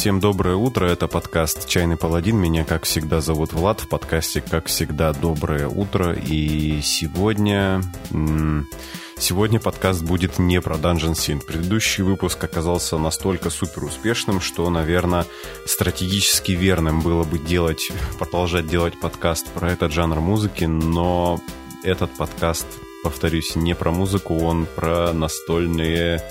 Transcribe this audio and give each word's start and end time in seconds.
Всем 0.00 0.18
доброе 0.18 0.56
утро, 0.56 0.86
это 0.86 1.08
подкаст 1.08 1.68
«Чайный 1.68 1.98
паладин». 1.98 2.34
Меня, 2.38 2.64
как 2.64 2.84
всегда, 2.84 3.20
зовут 3.20 3.52
Влад. 3.52 3.80
В 3.80 3.88
подкасте, 3.90 4.40
как 4.40 4.68
всегда, 4.68 5.12
доброе 5.12 5.68
утро. 5.68 6.14
И 6.14 6.80
сегодня... 6.80 7.82
Сегодня 9.18 9.60
подкаст 9.60 10.02
будет 10.02 10.38
не 10.38 10.58
про 10.62 10.76
Dungeon 10.76 11.12
Synth. 11.12 11.44
Предыдущий 11.44 12.02
выпуск 12.02 12.42
оказался 12.42 12.96
настолько 12.96 13.50
супер 13.50 13.84
успешным, 13.84 14.40
что, 14.40 14.70
наверное, 14.70 15.26
стратегически 15.66 16.52
верным 16.52 17.02
было 17.02 17.24
бы 17.24 17.38
делать, 17.38 17.92
продолжать 18.18 18.68
делать 18.68 18.98
подкаст 18.98 19.52
про 19.52 19.70
этот 19.70 19.92
жанр 19.92 20.18
музыки, 20.20 20.64
но 20.64 21.42
этот 21.84 22.10
подкаст 22.16 22.66
повторюсь, 23.02 23.56
не 23.56 23.74
про 23.74 23.90
музыку, 23.90 24.38
он 24.38 24.66
про 24.66 25.12
настольные 25.12 26.22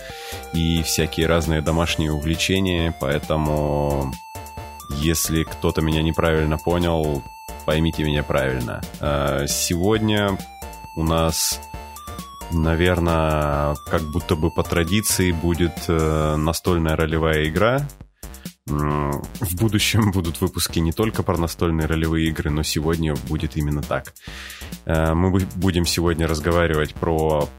и 0.54 0.84
всякие 0.84 1.28
разные 1.28 1.62
домашние 1.62 2.12
увлечения, 2.12 2.96
поэтому 3.00 4.14
если 5.02 5.44
кто-то 5.44 5.82
меня 5.82 6.02
неправильно 6.02 6.58
понял, 6.58 7.24
поймите 7.66 8.04
меня 8.04 8.24
правильно. 8.24 8.82
А, 9.00 9.46
сегодня 9.48 10.38
у 10.96 11.04
нас, 11.04 11.60
наверное, 12.52 13.76
как 13.90 14.02
будто 14.12 14.36
бы 14.36 14.50
по 14.52 14.64
традиции 14.64 15.32
будет 15.32 15.86
э, 15.88 16.36
настольная 16.36 16.96
ролевая 16.96 17.48
игра, 17.48 17.88
в 18.70 19.56
будущем 19.56 20.12
будут 20.14 20.42
выпуски 20.42 20.80
не 20.80 20.92
только 20.92 21.24
про 21.24 21.38
настольные 21.38 21.88
ролевые 21.88 22.28
игры, 22.28 22.50
но 22.50 22.64
сегодня 22.64 23.16
будет 23.28 23.58
именно 23.58 23.82
так. 23.82 24.14
Э, 24.86 25.14
мы 25.14 25.32
будем 25.56 25.86
сегодня 25.86 26.28
разговаривать 26.28 26.94
про 26.94 27.50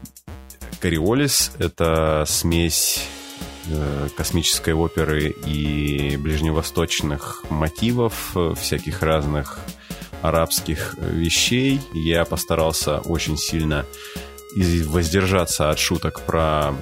Кориолис. 0.79 1.51
Это 1.59 2.23
смесь 2.27 3.07
э, 3.67 4.09
космической 4.17 4.73
оперы 4.73 5.29
и 5.29 6.17
ближневосточных 6.17 7.43
мотивов, 7.49 8.31
э, 8.35 8.53
всяких 8.59 9.01
разных 9.01 9.59
арабских 10.21 10.95
вещей. 10.99 11.81
Я 11.93 12.25
постарался 12.25 12.99
очень 12.99 13.37
сильно 13.37 13.85
воздержаться 14.55 15.69
от 15.71 15.79
шуток 15.79 16.21
про 16.25 16.73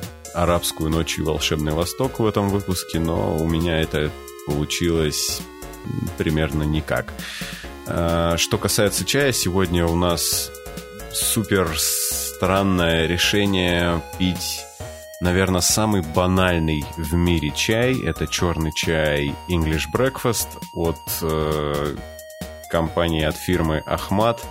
арабскую 0.43 0.89
ночь 0.89 1.17
и 1.17 1.21
волшебный 1.21 1.73
восток 1.73 2.19
в 2.19 2.25
этом 2.25 2.49
выпуске, 2.49 2.99
но 2.99 3.35
у 3.35 3.47
меня 3.47 3.79
это 3.79 4.11
получилось 4.45 5.41
примерно 6.17 6.63
никак. 6.63 7.13
А, 7.87 8.37
что 8.37 8.57
касается 8.57 9.05
чая, 9.05 9.31
сегодня 9.31 9.85
у 9.85 9.95
нас 9.95 10.51
супер 11.11 11.69
странное 11.77 13.07
решение 13.07 14.01
пить, 14.17 14.65
наверное, 15.21 15.61
самый 15.61 16.01
банальный 16.01 16.85
в 16.97 17.13
мире 17.13 17.51
чай. 17.51 17.99
Это 18.01 18.27
черный 18.27 18.71
чай 18.73 19.35
English 19.49 19.85
Breakfast 19.93 20.47
от 20.73 20.99
э, 21.21 21.95
компании, 22.69 23.23
от 23.23 23.35
фирмы 23.35 23.83
Ахмат 23.85 24.41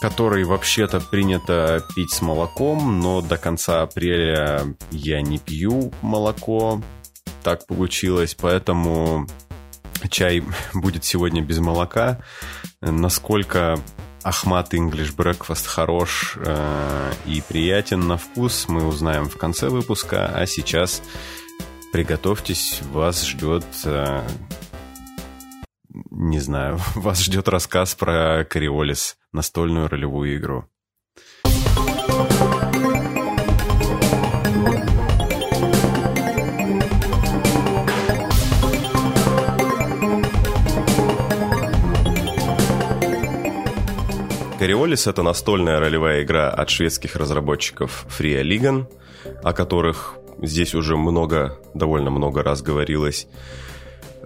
который 0.00 0.44
вообще-то 0.44 1.00
принято 1.00 1.84
пить 1.94 2.12
с 2.12 2.22
молоком, 2.22 3.00
но 3.00 3.20
до 3.20 3.36
конца 3.36 3.82
апреля 3.82 4.74
я 4.90 5.20
не 5.20 5.38
пью 5.38 5.92
молоко. 6.00 6.82
Так 7.42 7.66
получилось, 7.66 8.34
поэтому 8.34 9.26
чай 10.10 10.42
будет 10.74 11.04
сегодня 11.04 11.42
без 11.42 11.58
молока. 11.58 12.20
Насколько 12.80 13.78
Ахмат 14.22 14.72
English 14.74 15.14
Breakfast 15.14 15.66
хорош 15.66 16.36
э, 16.36 17.12
и 17.26 17.42
приятен 17.46 18.06
на 18.06 18.16
вкус, 18.16 18.66
мы 18.68 18.86
узнаем 18.86 19.28
в 19.28 19.36
конце 19.36 19.68
выпуска. 19.68 20.26
А 20.26 20.46
сейчас 20.46 21.02
приготовьтесь, 21.92 22.80
вас 22.92 23.26
ждет 23.26 23.64
э, 23.84 24.22
не 26.10 26.38
знаю, 26.40 26.78
вас 26.94 27.22
ждет 27.22 27.48
рассказ 27.48 27.94
про 27.94 28.44
Кориолис, 28.44 29.16
настольную 29.32 29.88
ролевую 29.88 30.36
игру. 30.36 30.64
Кориолис— 44.58 45.06
это 45.06 45.22
настольная 45.22 45.80
ролевая 45.80 46.22
игра 46.22 46.50
от 46.50 46.68
шведских 46.68 47.16
разработчиков 47.16 48.04
Fria 48.10 48.42
Ligan, 48.42 48.92
о 49.42 49.54
которых 49.54 50.16
здесь 50.42 50.74
уже 50.74 50.98
много, 50.98 51.58
довольно 51.72 52.10
много 52.10 52.42
раз 52.42 52.60
говорилось 52.60 53.26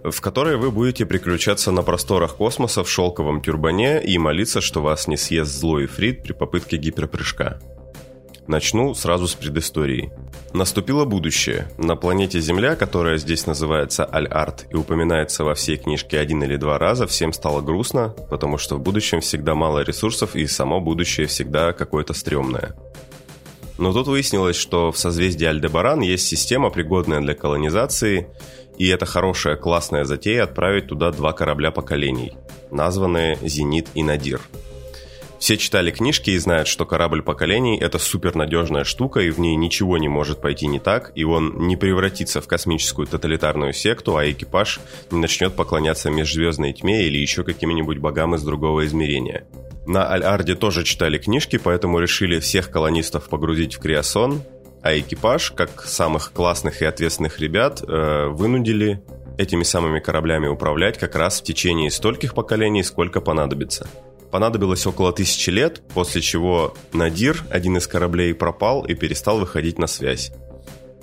в 0.05 0.21
которой 0.21 0.57
вы 0.57 0.71
будете 0.71 1.07
приключаться 1.07 1.71
на 1.71 1.83
просторах 1.83 2.37
космоса 2.37 2.85
в 2.85 2.91
шелковом 2.91 3.41
тюрбане 3.41 4.03
и 4.05 4.19
молиться, 4.19 4.61
что 4.61 4.83
вас 4.83 5.09
не 5.09 5.17
съест 5.17 5.51
злой 5.51 5.87
Фрид 5.87 6.23
при 6.23 6.33
попытке 6.33 6.77
гиперпрыжка. 6.77 7.59
Начну 8.47 8.93
сразу 8.93 9.27
с 9.27 9.35
предыстории. 9.35 10.13
Наступило 10.53 11.07
будущее. 11.07 11.71
На 11.79 11.97
планете 11.97 12.41
Земля, 12.41 12.77
которая 12.77 13.17
здесь 13.17 13.47
называется 13.47 14.07
Аль-Арт 14.13 14.67
и 14.69 14.77
упоминается 14.77 15.45
во 15.45 15.55
всей 15.55 15.79
книжке 15.79 16.19
один 16.19 16.45
или 16.45 16.57
два 16.57 16.79
раза, 16.79 17.07
всем 17.07 17.33
стало 17.33 17.63
грустно, 17.63 18.15
потому 18.29 18.59
что 18.59 18.77
в 18.77 18.83
будущем 18.83 19.21
всегда 19.21 19.55
мало 19.55 19.83
ресурсов 19.83 20.37
и 20.37 20.47
само 20.47 20.81
будущее 20.81 21.27
всегда 21.27 21.73
какое-то 21.73 22.13
стрёмное. 22.13 22.77
Но 23.79 23.93
тут 23.93 24.07
выяснилось, 24.07 24.57
что 24.57 24.93
в 24.93 24.99
созвездии 24.99 25.47
Альдебаран 25.47 26.01
есть 26.01 26.27
система, 26.27 26.71
пригодная 26.71 27.21
для 27.21 27.35
колонизации, 27.35 28.29
и 28.79 28.89
это 28.89 29.07
хорошая, 29.07 29.57
классная 29.57 30.05
затея 30.05 30.45
отправить 30.45 30.89
туда 30.89 31.11
два 31.11 31.33
корабля 31.33 31.71
поколений, 31.71 32.33
названные 32.71 33.39
«Зенит» 33.43 33.89
и 33.95 34.03
«Надир». 34.03 34.41
Все 35.45 35.59
читали 35.59 35.91
книжки 35.91 36.31
и 36.31 36.39
знают, 36.39 36.69
что 36.69 36.87
корабль 36.87 37.23
поколений– 37.23 37.79
это 37.81 37.99
супернадежная 37.99 38.85
штука, 38.85 39.21
и 39.21 39.29
в 39.29 39.39
ней 39.39 39.57
ничего 39.57 39.99
не 39.99 40.09
может 40.09 40.41
пойти 40.41 40.67
не 40.67 40.79
так, 40.79 41.13
и 41.15 41.25
он 41.25 41.67
не 41.67 41.77
превратится 41.77 42.41
в 42.41 42.49
космическую 42.49 43.07
тоталитарную 43.07 43.75
секту, 43.75 44.17
а 44.17 44.31
экипаж 44.31 44.81
не 45.11 45.19
начнет 45.19 45.55
поклоняться 45.55 46.09
межзвездной 46.09 46.73
тьме 46.73 47.05
или 47.05 47.19
еще 47.19 47.45
каким-нибудь 47.45 47.99
богам 47.99 48.35
из 48.35 48.43
другого 48.43 48.87
измерения. 48.87 49.47
На 49.87 50.11
Аль-Арде 50.11 50.55
тоже 50.55 50.83
читали 50.83 51.19
книжки, 51.19 51.59
поэтому 51.59 51.99
решили 51.99 52.39
всех 52.41 52.71
колонистов 52.71 53.29
погрузить 53.29 53.75
в 53.75 53.81
Криосон, 53.81 54.43
а 54.85 54.99
экипаж, 54.99 55.53
как 55.53 55.83
самых 55.87 56.33
классных 56.33 56.83
и 56.83 56.85
ответственных 56.85 57.41
ребят, 57.41 57.83
э, 57.83 58.27
вынудили 58.29 59.03
этими 59.39 59.63
самыми 59.63 59.99
кораблями 59.99 60.47
управлять 60.47 60.99
как 60.99 61.17
раз 61.17 61.41
в 61.41 61.43
течение 61.43 61.91
стольких 61.91 62.35
поколений, 62.35 62.83
сколько 62.83 63.23
понадобится. 63.23 63.89
Понадобилось 64.31 64.87
около 64.87 65.15
тысячи 65.15 65.49
лет, 65.49 65.81
после 65.95 66.21
чего 66.21 66.75
Надир, 66.93 67.43
один 67.49 67.79
из 67.79 67.87
кораблей, 67.87 68.35
пропал 68.35 68.85
и 68.85 68.93
перестал 68.93 69.39
выходить 69.39 69.79
на 69.79 69.87
связь. 69.87 70.33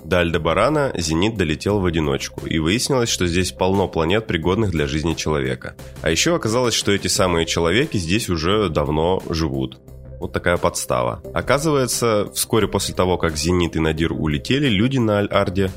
До 0.04 0.20
Альдебарана 0.20 0.92
«Зенит» 0.96 1.36
долетел 1.36 1.80
в 1.80 1.86
одиночку, 1.86 2.46
и 2.46 2.60
выяснилось, 2.60 3.08
что 3.08 3.26
здесь 3.26 3.50
полно 3.50 3.88
планет, 3.88 4.28
пригодных 4.28 4.70
для 4.70 4.86
жизни 4.86 5.14
человека. 5.14 5.74
А 6.02 6.10
еще 6.10 6.36
оказалось, 6.36 6.74
что 6.74 6.92
эти 6.92 7.08
самые 7.08 7.46
человеки 7.46 7.96
здесь 7.96 8.28
уже 8.28 8.68
давно 8.68 9.20
живут. 9.28 9.80
Вот 10.22 10.32
такая 10.32 10.56
подстава. 10.56 11.20
Оказывается, 11.34 12.30
вскоре 12.32 12.68
после 12.68 12.94
того, 12.94 13.18
как 13.18 13.36
«Зенит» 13.36 13.74
и 13.74 13.80
«Надир» 13.80 14.12
улетели, 14.12 14.68
люди 14.68 14.98
на 14.98 15.18
Аль-Арде 15.18 15.72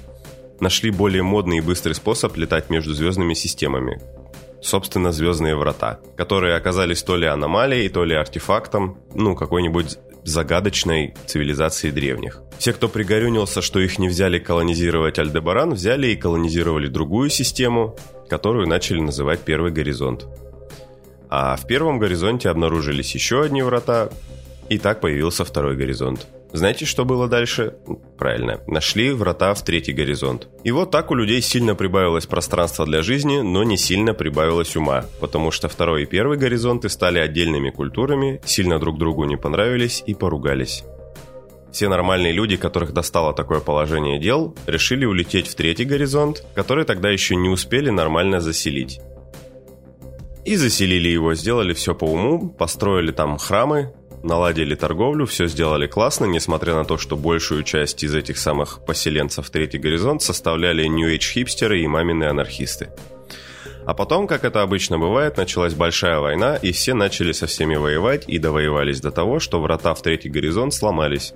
нашли 0.59 0.91
более 0.91 1.23
модный 1.23 1.57
и 1.57 1.61
быстрый 1.61 1.94
способ 1.94 2.38
летать 2.38 2.69
между 2.69 2.94
звездными 2.94 3.34
системами. 3.34 4.00
Собственно, 4.61 5.11
звездные 5.11 5.55
врата, 5.55 6.00
которые 6.16 6.55
оказались 6.55 7.01
то 7.01 7.16
ли 7.16 7.25
аномалией, 7.25 7.89
то 7.89 8.03
ли 8.03 8.13
артефактом, 8.13 9.00
ну, 9.16 9.35
какой-нибудь 9.35 9.97
загадочной 10.23 11.16
цивилизации 11.25 11.89
древних. 11.89 12.44
Все, 12.59 12.72
кто 12.72 12.88
пригорюнился, 12.88 13.63
что 13.63 13.79
их 13.79 13.97
не 13.97 14.09
взяли 14.09 14.38
колонизировать 14.38 15.17
Альдебаран, 15.17 15.73
взяли 15.73 16.09
и 16.09 16.16
колонизировали 16.16 16.85
другую 16.88 17.31
систему, 17.31 17.96
которую 18.29 18.67
начали 18.67 18.99
называть 19.02 19.40
Первый 19.40 19.72
Горизонт. 19.72 20.28
А 21.37 21.58
в 21.58 21.67
первом 21.67 21.99
горизонте 21.99 22.47
обнаружились 22.47 23.14
еще 23.14 23.41
одни 23.41 23.61
врата, 23.61 24.08
и 24.70 24.78
так 24.78 25.02
появился 25.02 25.43
второй 25.43 25.76
горизонт. 25.76 26.28
Знаете, 26.53 26.85
что 26.85 27.03
было 27.03 27.28
дальше? 27.28 27.76
Правильно, 28.17 28.61
нашли 28.67 29.11
врата 29.11 29.53
в 29.53 29.61
третий 29.61 29.91
горизонт. 29.91 30.47
И 30.64 30.72
вот 30.72 30.91
так 30.91 31.11
у 31.11 31.14
людей 31.14 31.41
сильно 31.41 31.76
прибавилось 31.76 32.26
пространства 32.26 32.85
для 32.85 33.02
жизни, 33.02 33.41
но 33.41 33.64
не 33.64 33.76
сильно 33.76 34.14
прибавилось 34.14 34.78
ума, 34.78 35.08
потому 35.20 35.52
что 35.52 35.67
второй 35.67 36.03
и 36.03 36.05
первый 36.05 36.37
горизонты 36.37 36.87
стали 36.87 37.20
отдельными 37.20 37.70
культурами, 37.70 38.40
сильно 38.46 38.79
друг 38.79 38.97
другу 38.97 39.26
не 39.26 39.35
понравились 39.35 40.03
и 40.08 40.14
поругались. 40.14 40.85
Все 41.73 41.90
нормальные 41.90 42.32
люди, 42.32 42.55
которых 42.55 42.93
достало 42.93 43.34
такое 43.34 43.59
положение 43.59 44.22
дел, 44.22 44.55
решили 44.67 45.03
улететь 45.03 45.49
в 45.49 45.55
третий 45.55 45.84
горизонт, 45.84 46.46
который 46.55 46.85
тогда 46.85 47.09
еще 47.09 47.35
не 47.35 47.49
успели 47.49 47.90
нормально 47.90 48.40
заселить. 48.40 49.02
И 50.46 50.56
заселили 50.58 51.09
его, 51.09 51.34
сделали 51.34 51.74
все 51.74 51.96
по 51.96 52.06
уму, 52.06 52.50
построили 52.50 53.12
там 53.12 53.40
храмы, 53.40 53.92
наладили 54.22 54.76
торговлю, 54.76 55.26
все 55.26 55.47
сделали 55.47 55.88
классно, 55.88 56.26
несмотря 56.26 56.76
на 56.76 56.86
то, 56.86 57.00
что 57.00 57.18
большую 57.18 57.64
часть 57.64 58.03
из 58.03 58.14
этих 58.14 58.38
самых 58.38 58.86
поселенцев 58.86 59.50
Третий 59.50 59.80
Горизонт 59.80 60.22
составляли 60.22 60.86
New 60.86 61.09
Age 61.09 61.34
хипстеры 61.34 61.82
и 61.82 61.88
мамины 61.88 62.26
анархисты. 62.26 62.90
А 63.88 63.96
потом, 63.96 64.28
как 64.28 64.44
это 64.44 64.62
обычно 64.62 65.00
бывает, 65.00 65.38
началась 65.38 65.74
большая 65.74 66.20
война, 66.20 66.58
и 66.58 66.72
все 66.72 66.94
начали 66.94 67.32
со 67.32 67.47
всеми 67.47 67.76
воевать 67.76 68.26
и 68.28 68.38
довоевались 68.38 69.02
до 69.02 69.09
того, 69.09 69.40
что 69.40 69.59
врата 69.59 69.96
в 69.96 70.02
Третий 70.03 70.30
Горизонт 70.30 70.76
сломались. 70.76 71.34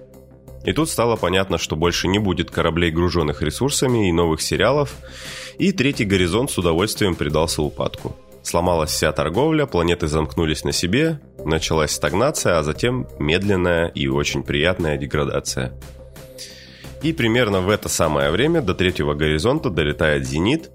И 0.66 0.74
тут 0.74 0.88
стало 0.88 1.16
понятно, 1.16 1.58
что 1.58 1.76
больше 1.76 2.08
не 2.08 2.20
будет 2.20 2.52
кораблей, 2.52 2.92
груженных 2.92 3.42
ресурсами 3.42 4.08
и 4.08 4.12
новых 4.12 4.42
сериалов, 4.42 4.96
и 5.58 5.72
Третий 5.72 6.06
Горизонт 6.06 6.52
с 6.52 6.60
удовольствием 6.60 7.16
предался 7.16 7.64
упадку. 7.64 8.16
Сломалась 8.50 8.90
вся 8.90 9.12
торговля, 9.12 9.68
планеты 9.68 10.08
замкнулись 10.08 10.64
на 10.64 10.72
себе, 10.72 11.20
началась 11.46 11.92
стагнация, 11.92 12.58
а 12.58 12.64
затем 12.64 13.08
медленная 13.20 13.90
и 13.90 14.08
очень 14.08 14.42
приятная 14.42 14.98
деградация. 14.98 15.72
И 17.04 17.14
примерно 17.14 17.62
в 17.62 17.70
это 17.70 17.90
самое 17.90 18.32
время 18.32 18.64
до 18.64 18.74
третьего 18.74 19.14
горизонта 19.14 19.70
долетает 19.70 20.26
«Зенит», 20.26 20.72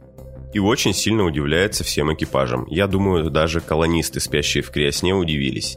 и 0.52 0.60
очень 0.60 0.94
сильно 0.94 1.24
удивляется 1.24 1.82
всем 1.82 2.14
экипажам. 2.14 2.64
Я 2.68 2.86
думаю, 2.86 3.28
даже 3.28 3.60
колонисты, 3.60 4.20
спящие 4.20 4.62
в 4.62 4.70
криосне, 4.70 5.12
удивились. 5.12 5.76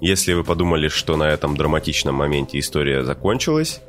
Если 0.00 0.34
вы 0.34 0.44
подумали, 0.44 0.86
что 0.86 1.16
на 1.16 1.24
этом 1.24 1.56
драматичном 1.56 2.14
моменте 2.14 2.60
история 2.60 3.02
закончилась, 3.02 3.80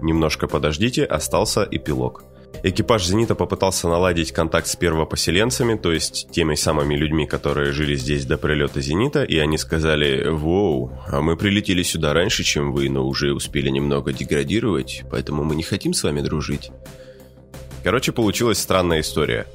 немножко 0.00 0.46
подождите, 0.46 1.02
остался 1.06 1.66
эпилог. 1.68 2.22
Экипаж 2.62 3.06
«Зенита» 3.06 3.34
попытался 3.34 3.88
наладить 3.88 4.32
контакт 4.32 4.66
с 4.66 4.76
первопоселенцами, 4.76 5.76
то 5.76 5.92
есть 5.92 6.30
теми 6.30 6.54
самыми 6.54 6.94
людьми, 6.94 7.26
которые 7.26 7.72
жили 7.72 7.94
здесь 7.94 8.24
до 8.24 8.38
прилета 8.38 8.80
«Зенита», 8.80 9.22
и 9.22 9.38
они 9.38 9.58
сказали 9.58 10.28
«Воу, 10.28 10.92
а 11.06 11.20
мы 11.20 11.36
прилетели 11.36 11.82
сюда 11.82 12.12
раньше, 12.12 12.44
чем 12.44 12.72
вы, 12.72 12.88
но 12.88 13.06
уже 13.06 13.32
успели 13.32 13.68
немного 13.68 14.12
деградировать, 14.12 15.04
поэтому 15.10 15.44
мы 15.44 15.54
не 15.54 15.62
хотим 15.62 15.92
с 15.92 16.02
вами 16.02 16.20
дружить». 16.22 16.70
Короче, 17.84 18.10
получилась 18.10 18.58
странная 18.58 19.00
история. 19.00 19.46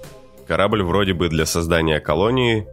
Корабль 0.48 0.83
вроде 0.83 1.13
бы 1.13 1.27
для 1.27 1.45
создания 1.45 2.00
колонии, 2.00 2.68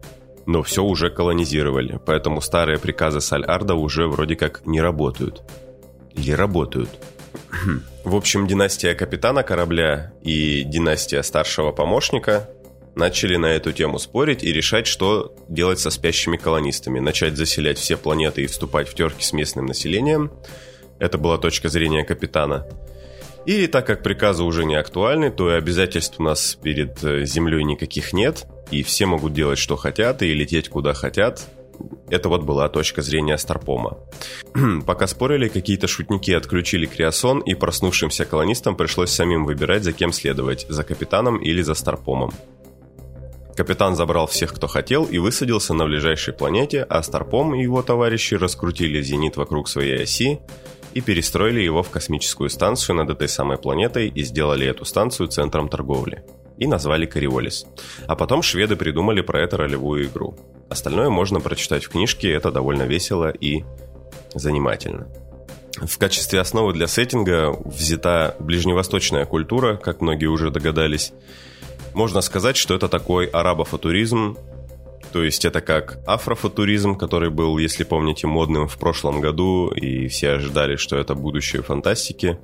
но 0.47 0.63
все 0.63 0.85
уже 0.85 1.11
колонизировали, 1.11 1.99
поэтому 2.05 2.41
старые 2.41 2.79
приказы 2.79 3.21
Саль-Арда 3.21 3.75
уже 3.75 4.07
вроде 4.07 4.37
как 4.37 4.65
не 4.67 4.81
работают. 4.81 5.43
Или 6.15 6.33
работают. 6.33 6.91
В 8.05 8.15
общем, 8.15 8.47
династия 8.47 8.95
капитана 8.95 9.43
корабля 9.43 10.13
и 10.23 10.63
династия 10.63 11.23
старшего 11.23 11.73
помощника 11.73 12.49
начали 12.95 13.37
на 13.37 13.47
эту 13.47 13.73
тему 13.73 13.99
спорить 13.99 14.43
и 14.43 14.53
решать, 14.53 14.87
что 14.87 15.35
делать 15.49 15.79
со 15.79 15.91
спящими 15.91 16.37
колонистами. 16.37 16.99
Начать 16.99 17.37
заселять 17.37 17.79
все 17.79 17.97
планеты 17.97 18.43
и 18.43 18.47
вступать 18.47 18.89
в 18.89 18.95
терки 18.95 19.23
с 19.23 19.33
местным 19.33 19.67
населением. 19.67 20.33
Это 20.99 21.17
была 21.17 21.39
точка 21.39 21.69
зрения 21.69 22.05
капитана. 22.05 22.67
И 23.47 23.67
так 23.67 23.87
как 23.87 24.03
приказы 24.03 24.43
уже 24.43 24.65
не 24.65 24.75
актуальны, 24.75 25.31
то 25.31 25.51
и 25.51 25.57
обязательств 25.57 26.19
у 26.19 26.23
нас 26.23 26.59
перед 26.61 27.03
э, 27.03 27.25
Землей 27.25 27.65
никаких 27.65 28.13
нет, 28.13 28.47
и 28.71 28.83
все 28.83 29.07
могут 29.07 29.33
делать, 29.33 29.59
что 29.59 29.77
хотят, 29.77 30.23
и 30.23 30.35
лететь 30.35 30.69
куда 30.69 30.93
хотят. 30.93 31.47
Это 32.11 32.29
вот 32.29 32.43
была 32.43 32.69
точка 32.69 33.03
зрения 33.03 33.37
Старпома. 33.37 33.99
Пока 34.87 35.07
спорили, 35.07 35.49
какие-то 35.49 35.87
шутники 35.87 36.31
отключили 36.31 36.87
Криосон, 36.87 37.41
и 37.41 37.55
проснувшимся 37.55 38.25
колонистам 38.25 38.77
пришлось 38.77 39.11
самим 39.11 39.45
выбирать, 39.45 39.85
за 39.85 39.93
кем 39.93 40.13
следовать, 40.13 40.67
за 40.69 40.85
капитаном 40.85 41.39
или 41.39 41.63
за 41.63 41.75
Старпомом. 41.75 42.33
Капитан 43.57 43.97
забрал 43.97 44.29
всех, 44.29 44.55
кто 44.55 44.69
хотел, 44.69 45.05
и 45.05 45.19
высадился 45.19 45.75
на 45.75 45.85
ближайшей 45.85 46.33
планете, 46.33 46.85
а 46.89 47.03
Старпом 47.03 47.55
и 47.55 47.63
его 47.63 47.83
товарищи 47.83 48.35
раскрутили 48.35 49.03
зенит 49.03 49.37
вокруг 49.37 49.69
своей 49.69 50.03
оси, 50.05 50.39
и 50.95 51.01
перестроили 51.01 51.61
его 51.61 51.83
в 51.83 51.91
космическую 51.91 52.51
станцию 52.51 52.97
над 52.97 53.11
этой 53.11 53.29
самой 53.29 53.59
планетой 53.59 54.09
и 54.09 54.23
сделали 54.23 54.67
эту 54.67 54.85
станцию 54.85 55.29
центром 55.29 55.69
торговли. 55.69 56.25
И 56.57 56.67
назвали 56.67 57.07
Кориолис. 57.07 57.67
А 58.07 58.17
потом 58.17 58.43
шведы 58.43 58.77
придумали 58.77 59.21
про 59.21 59.43
это 59.43 59.57
ролевую 59.57 60.07
игру. 60.07 60.37
Остальное 60.69 61.09
можно 61.09 61.41
прочитать 61.41 61.85
в 61.85 61.89
книжке, 61.89 62.31
это 62.33 62.51
довольно 62.51 62.83
весело 62.83 63.31
и 63.31 63.65
занимательно. 64.35 65.09
В 65.81 65.97
качестве 65.99 66.41
основы 66.41 66.73
для 66.73 66.89
сеттинга 66.89 67.57
взята 67.65 68.37
ближневосточная 68.41 69.27
культура, 69.27 69.77
как 69.77 70.01
многие 70.01 70.27
уже 70.27 70.51
догадались. 70.51 71.13
Можно 71.95 72.21
сказать, 72.21 72.57
что 72.57 72.75
это 72.75 72.89
такой 72.89 73.27
арабофутуризм, 73.27 74.37
то 75.13 75.23
есть 75.23 75.45
это 75.45 75.61
как 75.61 76.01
афрофутуризм, 76.07 76.97
который 76.97 77.31
был, 77.31 77.59
если 77.59 77.85
помните, 77.85 78.27
модным 78.27 78.69
в 78.69 78.77
прошлом 78.77 79.21
году, 79.21 79.69
и 79.69 80.09
все 80.09 80.33
ожидали, 80.33 80.77
что 80.77 80.97
это 80.97 81.15
будущее 81.15 81.63
фантастики. 81.63 82.39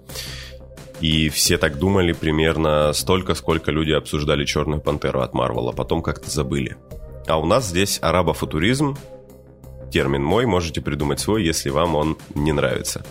И 1.01 1.29
все 1.29 1.59
так 1.59 1.79
думали 1.79 2.13
примерно 2.13 2.93
столько, 2.93 3.35
сколько 3.35 3.71
люди 3.71 3.91
обсуждали 3.91 4.45
«Черную 4.45 4.81
пантеру» 4.81 5.21
от 5.21 5.35
Марвела, 5.35 5.73
потом 5.73 6.03
как-то 6.03 6.31
забыли. 6.31 6.77
А 7.27 7.39
у 7.39 7.47
нас 7.47 7.69
здесь 7.69 7.99
арабофутуризм, 8.03 8.97
термин 9.91 10.23
мой, 10.23 10.45
можете 10.45 10.81
придумать 10.81 11.21
свой, 11.21 11.45
если 11.45 11.71
вам 11.71 11.95
он 11.95 12.19
не 12.35 12.53
нравится. 12.53 13.05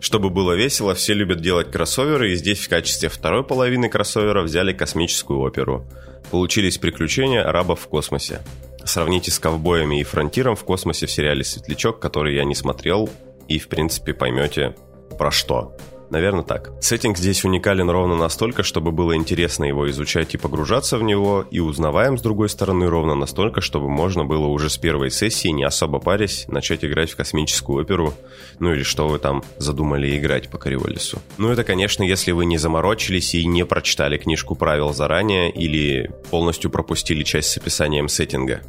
Чтобы 0.00 0.30
было 0.30 0.52
весело, 0.52 0.94
все 0.94 1.14
любят 1.14 1.40
делать 1.40 1.70
кроссоверы, 1.70 2.32
и 2.32 2.36
здесь 2.36 2.58
в 2.58 2.68
качестве 2.68 3.08
второй 3.08 3.44
половины 3.44 3.88
кроссовера 3.88 4.42
взяли 4.42 4.72
космическую 4.72 5.40
оперу. 5.40 5.86
Получились 6.30 6.78
приключения 6.78 7.46
арабов 7.46 7.80
в 7.80 7.88
космосе. 7.88 8.40
Сравните 8.84 9.30
с 9.30 9.38
ковбоями 9.38 10.00
и 10.00 10.04
фронтиром 10.04 10.56
в 10.56 10.64
космосе 10.64 11.06
в 11.06 11.10
сериале 11.10 11.44
«Светлячок», 11.44 12.00
который 12.00 12.34
я 12.34 12.44
не 12.44 12.54
смотрел, 12.54 13.10
и, 13.46 13.58
в 13.58 13.68
принципе, 13.68 14.14
поймете, 14.14 14.74
про 15.18 15.30
что. 15.30 15.76
Наверное, 16.12 16.44
так. 16.44 16.72
Сеттинг 16.82 17.16
здесь 17.16 17.42
уникален 17.42 17.88
ровно 17.88 18.14
настолько, 18.14 18.62
чтобы 18.62 18.92
было 18.92 19.16
интересно 19.16 19.64
его 19.64 19.88
изучать 19.88 20.34
и 20.34 20.36
погружаться 20.36 20.98
в 20.98 21.02
него, 21.02 21.46
и 21.50 21.58
узнаваем, 21.58 22.18
с 22.18 22.20
другой 22.20 22.50
стороны, 22.50 22.86
ровно 22.90 23.14
настолько, 23.14 23.62
чтобы 23.62 23.88
можно 23.88 24.22
было 24.26 24.46
уже 24.48 24.68
с 24.68 24.76
первой 24.76 25.10
сессии, 25.10 25.48
не 25.48 25.64
особо 25.64 26.00
парясь, 26.00 26.44
начать 26.48 26.84
играть 26.84 27.12
в 27.12 27.16
космическую 27.16 27.80
оперу, 27.80 28.12
ну 28.58 28.74
или 28.74 28.82
что 28.82 29.08
вы 29.08 29.20
там 29.20 29.42
задумали 29.56 30.18
играть 30.18 30.50
по 30.50 30.58
Кориолису. 30.58 31.18
Ну 31.38 31.48
это, 31.48 31.64
конечно, 31.64 32.02
если 32.02 32.32
вы 32.32 32.44
не 32.44 32.58
заморочились 32.58 33.34
и 33.34 33.46
не 33.46 33.64
прочитали 33.64 34.18
книжку 34.18 34.54
правил 34.54 34.92
заранее, 34.92 35.50
или 35.50 36.10
полностью 36.30 36.70
пропустили 36.70 37.22
часть 37.22 37.48
с 37.48 37.56
описанием 37.56 38.08
сеттинга. 38.08 38.60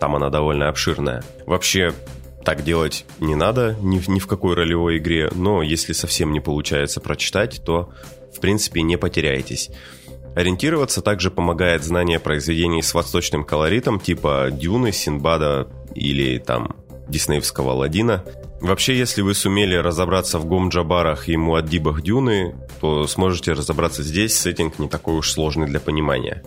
Там 0.00 0.16
она 0.16 0.28
довольно 0.28 0.68
обширная. 0.68 1.24
Вообще, 1.46 1.94
так 2.44 2.64
делать 2.64 3.04
не 3.18 3.34
надо 3.34 3.76
ни, 3.80 4.00
ни 4.10 4.18
в 4.18 4.26
какой 4.26 4.54
ролевой 4.54 4.98
игре, 4.98 5.30
но 5.34 5.62
если 5.62 5.92
совсем 5.92 6.32
не 6.32 6.40
получается 6.40 7.00
прочитать, 7.00 7.62
то 7.64 7.90
в 8.34 8.40
принципе 8.40 8.82
не 8.82 8.96
потеряетесь. 8.96 9.70
Ориентироваться 10.34 11.02
также 11.02 11.30
помогает 11.30 11.82
знание 11.82 12.20
произведений 12.20 12.82
с 12.82 12.94
восточным 12.94 13.44
колоритом, 13.44 13.98
типа 13.98 14.48
Дюны, 14.50 14.92
Синбада 14.92 15.68
или 15.94 16.38
там 16.38 16.76
диснеевского 17.08 17.72
Ладина. 17.72 18.24
Вообще, 18.60 18.96
если 18.96 19.22
вы 19.22 19.34
сумели 19.34 19.74
разобраться 19.74 20.38
в 20.38 20.46
Гомджабарах 20.46 21.28
и 21.28 21.36
Муаддибах 21.36 22.02
Дюны, 22.02 22.54
то 22.80 23.06
сможете 23.06 23.52
разобраться 23.52 24.02
здесь, 24.02 24.38
сеттинг 24.38 24.78
не 24.78 24.88
такой 24.88 25.16
уж 25.16 25.30
сложный 25.30 25.66
для 25.66 25.80
понимания. 25.80 26.42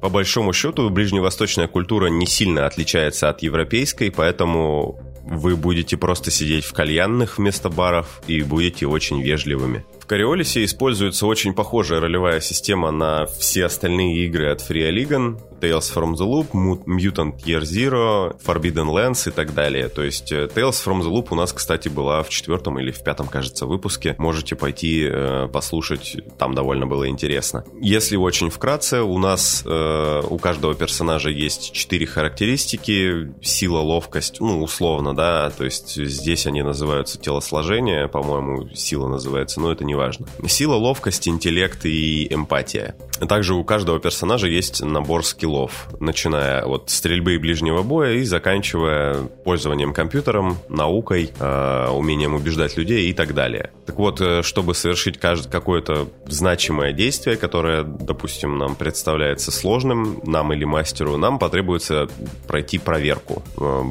По 0.00 0.08
большому 0.08 0.52
счету, 0.52 0.90
ближневосточная 0.90 1.68
культура 1.68 2.08
не 2.08 2.26
сильно 2.26 2.66
отличается 2.66 3.28
от 3.28 3.42
европейской, 3.42 4.10
поэтому 4.10 4.98
вы 5.24 5.56
будете 5.56 5.96
просто 5.96 6.30
сидеть 6.30 6.64
в 6.64 6.72
кальянных 6.72 7.38
вместо 7.38 7.68
баров 7.68 8.22
и 8.26 8.42
будете 8.42 8.86
очень 8.86 9.22
вежливыми. 9.22 9.84
В 10.00 10.06
Кориолисе 10.06 10.64
используется 10.64 11.26
очень 11.26 11.54
похожая 11.54 12.00
ролевая 12.00 12.40
система 12.40 12.90
на 12.90 13.26
все 13.26 13.66
остальные 13.66 14.24
игры 14.26 14.50
от 14.50 14.60
Free 14.60 14.90
Alligan, 14.90 15.40
Tales 15.62 15.94
from 15.94 16.14
the 16.14 16.26
Loop, 16.26 16.52
Mutant 16.86 17.36
Year 17.44 17.62
Zero, 17.62 18.36
Forbidden 18.44 18.88
Lands 18.88 19.28
и 19.28 19.30
так 19.30 19.54
далее. 19.54 19.88
То 19.88 20.02
есть 20.02 20.32
э, 20.32 20.48
Tales 20.52 20.84
from 20.84 21.02
the 21.02 21.08
Loop 21.08 21.28
у 21.30 21.36
нас, 21.36 21.52
кстати, 21.52 21.88
была 21.88 22.24
в 22.24 22.28
четвертом 22.28 22.80
или 22.80 22.90
в 22.90 23.04
пятом, 23.04 23.28
кажется, 23.28 23.66
выпуске. 23.66 24.16
Можете 24.18 24.56
пойти 24.56 25.06
э, 25.08 25.48
послушать, 25.52 26.16
там 26.36 26.54
довольно 26.54 26.86
было 26.86 27.08
интересно. 27.08 27.64
Если 27.80 28.16
очень 28.16 28.50
вкратце, 28.50 29.02
у 29.02 29.18
нас 29.18 29.62
э, 29.64 30.22
у 30.28 30.38
каждого 30.38 30.74
персонажа 30.74 31.30
есть 31.30 31.72
четыре 31.72 32.06
характеристики. 32.06 33.32
Сила, 33.40 33.78
ловкость, 33.78 34.40
ну, 34.40 34.62
условно, 34.62 35.14
да, 35.14 35.50
то 35.50 35.64
есть 35.64 35.94
здесь 35.94 36.46
они 36.46 36.62
называются 36.62 37.20
телосложение, 37.20 38.08
по-моему, 38.08 38.68
сила 38.74 39.06
называется, 39.06 39.60
но 39.60 39.70
это 39.70 39.84
не 39.84 39.94
важно. 39.94 40.26
Сила, 40.48 40.74
ловкость, 40.74 41.28
интеллект 41.28 41.84
и 41.84 42.26
эмпатия. 42.32 42.96
Также 43.28 43.54
у 43.54 43.62
каждого 43.62 44.00
персонажа 44.00 44.48
есть 44.48 44.82
набор 44.82 45.24
скиллов, 45.24 45.51
начиная 46.00 46.64
от 46.64 46.90
стрельбы 46.90 47.34
и 47.34 47.38
ближнего 47.38 47.82
боя 47.82 48.14
и 48.14 48.24
заканчивая 48.24 49.24
пользованием 49.44 49.92
компьютером, 49.92 50.56
наукой, 50.68 51.30
э, 51.38 51.88
умением 51.88 52.34
убеждать 52.34 52.76
людей 52.76 53.10
и 53.10 53.12
так 53.12 53.34
далее. 53.34 53.70
Так 53.86 53.96
вот, 53.96 54.20
э, 54.20 54.42
чтобы 54.42 54.74
совершить 54.74 55.18
какое-то 55.18 56.08
значимое 56.26 56.92
действие, 56.92 57.36
которое, 57.36 57.82
допустим, 57.82 58.58
нам 58.58 58.74
представляется 58.74 59.50
сложным, 59.50 60.20
нам 60.24 60.52
или 60.52 60.64
мастеру, 60.64 61.16
нам 61.16 61.38
потребуется 61.38 62.08
пройти 62.46 62.78
проверку. 62.78 63.42
Э, 63.58 63.82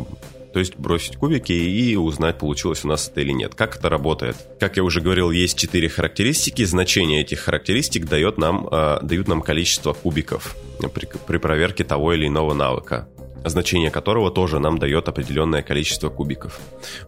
То 0.54 0.60
есть 0.60 0.76
бросить 0.76 1.16
кубики 1.18 1.54
и 1.54 1.96
узнать, 1.96 2.38
получилось 2.38 2.84
у 2.84 2.88
нас 2.88 3.08
это 3.08 3.22
или 3.22 3.32
нет. 3.32 3.56
Как 3.56 3.78
это 3.78 3.90
работает? 3.90 4.36
Как 4.60 4.78
я 4.78 4.84
уже 4.84 5.02
говорил, 5.02 5.32
есть 5.32 5.58
четыре 5.58 5.88
характеристики. 5.90 6.64
Значение 6.64 7.22
этих 7.22 7.40
характеристик 7.40 8.06
дает 8.06 8.38
нам, 8.38 8.68
э, 8.70 9.00
дают 9.02 9.28
нам 9.28 9.42
количество 9.42 9.94
кубиков 9.94 10.56
при, 10.94 11.08
при 11.28 11.38
проверке 11.38 11.84
того 11.84 12.14
или 12.14 12.28
иного 12.28 12.54
навыка 12.54 13.08
значение 13.44 13.92
которого 13.92 14.32
тоже 14.32 14.60
нам 14.60 14.78
дает 14.78 15.08
определенное 15.08 15.62
количество 15.62 16.10
кубиков. 16.10 16.60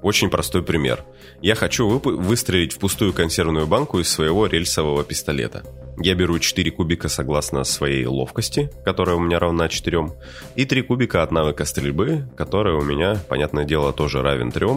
Очень 0.01 0.29
простой 0.29 0.63
пример. 0.63 1.03
Я 1.41 1.55
хочу 1.55 1.87
выстрелить 1.87 2.73
в 2.73 2.79
пустую 2.79 3.13
консервную 3.13 3.67
банку 3.67 3.99
из 3.99 4.09
своего 4.09 4.47
рельсового 4.47 5.03
пистолета. 5.03 5.63
Я 5.99 6.15
беру 6.15 6.39
4 6.39 6.71
кубика 6.71 7.07
согласно 7.07 7.63
своей 7.63 8.05
ловкости, 8.05 8.71
которая 8.83 9.15
у 9.15 9.19
меня 9.19 9.39
равна 9.39 9.69
4, 9.69 10.11
и 10.55 10.65
3 10.65 10.81
кубика 10.81 11.21
от 11.21 11.31
навыка 11.31 11.65
стрельбы, 11.65 12.27
которая 12.35 12.75
у 12.75 12.81
меня, 12.81 13.21
понятное 13.29 13.63
дело, 13.63 13.93
тоже 13.93 14.21
равен 14.21 14.51
3. 14.51 14.67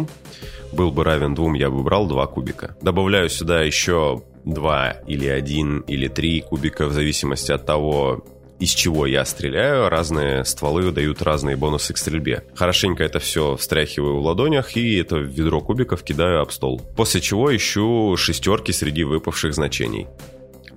Был 0.73 0.91
бы 0.91 1.05
равен 1.05 1.35
2, 1.35 1.57
я 1.57 1.71
бы 1.71 1.83
брал 1.83 2.07
2 2.07 2.27
кубика. 2.27 2.77
Добавляю 2.83 3.31
сюда 3.31 3.63
еще 3.63 4.23
2 4.45 4.91
или 5.07 5.27
1 5.27 5.81
или 5.81 6.09
3 6.09 6.41
кубика 6.43 6.87
в 6.87 6.93
зависимости 6.93 7.51
от 7.51 7.65
того, 7.65 8.25
из 8.59 8.71
чего 8.71 9.07
я 9.07 9.25
стреляю, 9.25 9.89
разные 9.89 10.45
стволы 10.45 10.91
дают 10.91 11.21
разные 11.23 11.57
бонусы 11.57 11.93
к 11.93 11.99
стрельбе. 11.99 12.45
Хорошенько 12.55 13.05
это 13.05 13.19
все 13.19 13.57
встряхиваю 13.57 14.17
в 14.17 14.25
ладонях 14.25 14.77
и 14.77 14.97
это 14.97 15.17
ведро 15.17 15.61
кубиков 15.61 16.03
кидаю 16.03 16.41
об 16.41 16.51
стол. 16.51 16.81
После 16.97 17.21
чего 17.21 17.55
ищу 17.55 18.17
шестерки 18.17 18.73
среди 18.73 19.05
выпавших 19.05 19.53
значений. 19.55 20.07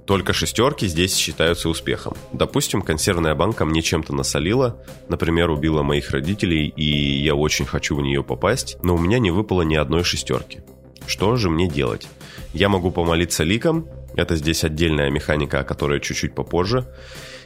Только 0.05 0.33
шестерки 0.33 0.87
здесь 0.87 1.15
считаются 1.15 1.69
успехом. 1.69 2.15
Допустим, 2.33 2.81
консервная 2.81 3.35
банка 3.35 3.63
мне 3.63 3.83
чем-то 3.83 4.13
насолила, 4.13 4.83
например, 5.07 5.51
убила 5.51 5.83
моих 5.83 6.09
родителей, 6.09 6.67
и 6.67 7.21
я 7.23 7.35
очень 7.35 7.65
хочу 7.65 7.95
в 7.95 8.01
нее 8.01 8.23
попасть, 8.23 8.77
но 8.81 8.95
у 8.95 8.97
меня 8.97 9.19
не 9.19 9.29
выпало 9.29 9.61
ни 9.61 9.75
одной 9.75 10.03
шестерки. 10.03 10.61
Что 11.05 11.35
же 11.35 11.49
мне 11.49 11.67
делать? 11.67 12.07
Я 12.53 12.69
могу 12.69 12.89
помолиться 12.89 13.43
ликом, 13.43 13.87
это 14.15 14.35
здесь 14.35 14.63
отдельная 14.63 15.11
механика, 15.11 15.59
о 15.59 15.63
которой 15.63 15.99
чуть-чуть 15.99 16.33
попозже, 16.33 16.87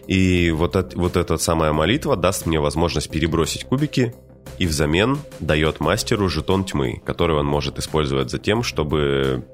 и 0.08 0.52
вот, 0.52 0.76
это, 0.76 0.98
вот 0.98 1.16
эта 1.16 1.38
самая 1.38 1.74
молитва 1.74 2.16
даст 2.16 2.46
мне 2.46 2.60
возможность 2.60 3.10
перебросить 3.10 3.64
кубики 3.66 4.14
и 4.60 4.68
взамен 4.68 5.20
дает 5.40 5.80
мастеру 5.80 6.30
жетон 6.30 6.66
тьмы, 6.66 7.02
который 7.06 7.38
он 7.38 7.46
может 7.46 7.80
использовать 7.80 8.30
за 8.30 8.40
тем, 8.40 8.64
чтобы 8.64 9.46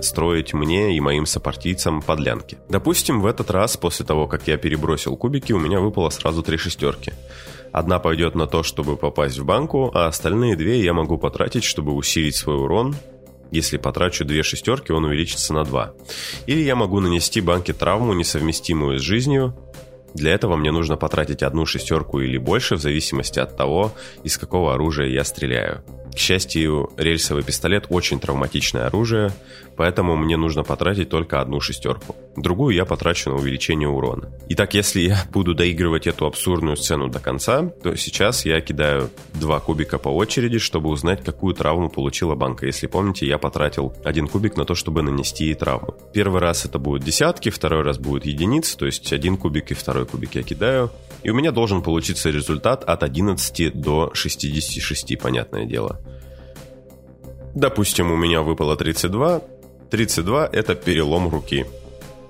строить 0.00 0.54
мне 0.54 0.96
и 0.96 1.00
моим 1.00 1.26
сопартийцам 1.26 2.02
подлянки. 2.02 2.58
Допустим, 2.68 3.20
в 3.20 3.26
этот 3.26 3.50
раз, 3.50 3.76
после 3.76 4.06
того, 4.06 4.26
как 4.26 4.46
я 4.46 4.56
перебросил 4.56 5.16
кубики, 5.16 5.52
у 5.52 5.58
меня 5.58 5.80
выпало 5.80 6.10
сразу 6.10 6.42
три 6.42 6.56
шестерки. 6.56 7.12
Одна 7.72 7.98
пойдет 7.98 8.34
на 8.34 8.46
то, 8.46 8.62
чтобы 8.62 8.96
попасть 8.96 9.38
в 9.38 9.44
банку, 9.44 9.90
а 9.94 10.06
остальные 10.06 10.56
две 10.56 10.82
я 10.82 10.94
могу 10.94 11.18
потратить, 11.18 11.64
чтобы 11.64 11.92
усилить 11.92 12.36
свой 12.36 12.56
урон. 12.56 12.96
Если 13.50 13.76
потрачу 13.76 14.24
две 14.24 14.42
шестерки, 14.42 14.92
он 14.92 15.04
увеличится 15.04 15.54
на 15.54 15.64
два. 15.64 15.92
Или 16.46 16.60
я 16.60 16.76
могу 16.76 17.00
нанести 17.00 17.40
банке 17.40 17.72
травму, 17.72 18.12
несовместимую 18.12 18.98
с 18.98 19.02
жизнью, 19.02 19.54
для 20.14 20.32
этого 20.32 20.56
мне 20.56 20.72
нужно 20.72 20.96
потратить 20.96 21.42
одну 21.42 21.66
шестерку 21.66 22.20
или 22.20 22.38
больше, 22.38 22.76
в 22.76 22.80
зависимости 22.80 23.38
от 23.38 23.56
того, 23.56 23.92
из 24.24 24.38
какого 24.38 24.74
оружия 24.74 25.08
я 25.08 25.24
стреляю. 25.24 25.82
К 26.12 26.18
счастью, 26.18 26.90
рельсовый 26.96 27.44
пистолет 27.44 27.86
очень 27.90 28.18
травматичное 28.18 28.86
оружие, 28.86 29.30
поэтому 29.76 30.16
мне 30.16 30.36
нужно 30.36 30.64
потратить 30.64 31.10
только 31.10 31.40
одну 31.40 31.60
шестерку. 31.60 32.16
Другую 32.42 32.74
я 32.74 32.84
потрачу 32.84 33.30
на 33.30 33.36
увеличение 33.36 33.88
урона. 33.88 34.30
Итак, 34.50 34.74
если 34.74 35.00
я 35.00 35.24
буду 35.32 35.54
доигрывать 35.54 36.06
эту 36.06 36.26
абсурдную 36.26 36.76
сцену 36.76 37.08
до 37.08 37.18
конца, 37.18 37.62
то 37.82 37.96
сейчас 37.96 38.44
я 38.44 38.60
кидаю 38.60 39.10
два 39.34 39.60
кубика 39.60 39.98
по 39.98 40.08
очереди, 40.08 40.58
чтобы 40.58 40.90
узнать, 40.90 41.24
какую 41.24 41.54
травму 41.54 41.88
получила 41.88 42.34
банка. 42.34 42.66
Если 42.66 42.86
помните, 42.86 43.26
я 43.26 43.38
потратил 43.38 43.94
один 44.04 44.28
кубик 44.28 44.56
на 44.56 44.64
то, 44.64 44.74
чтобы 44.74 45.02
нанести 45.02 45.46
ей 45.46 45.54
травму. 45.54 45.94
Первый 46.12 46.40
раз 46.40 46.64
это 46.64 46.78
будут 46.78 47.02
десятки, 47.02 47.50
второй 47.50 47.82
раз 47.82 47.98
будет 47.98 48.24
единицы, 48.24 48.76
то 48.76 48.86
есть 48.86 49.12
один 49.12 49.36
кубик 49.36 49.70
и 49.70 49.74
второй 49.74 50.06
кубик 50.06 50.34
я 50.34 50.42
кидаю. 50.42 50.90
И 51.22 51.30
у 51.30 51.34
меня 51.34 51.50
должен 51.50 51.82
получиться 51.82 52.30
результат 52.30 52.84
от 52.84 53.02
11 53.02 53.72
до 53.74 54.10
66, 54.14 55.18
понятное 55.18 55.64
дело. 55.64 56.00
Допустим, 57.54 58.12
у 58.12 58.16
меня 58.16 58.42
выпало 58.42 58.76
32. 58.76 59.42
32– 59.90 60.48
это 60.52 60.74
перелом 60.74 61.28
руки. 61.28 61.66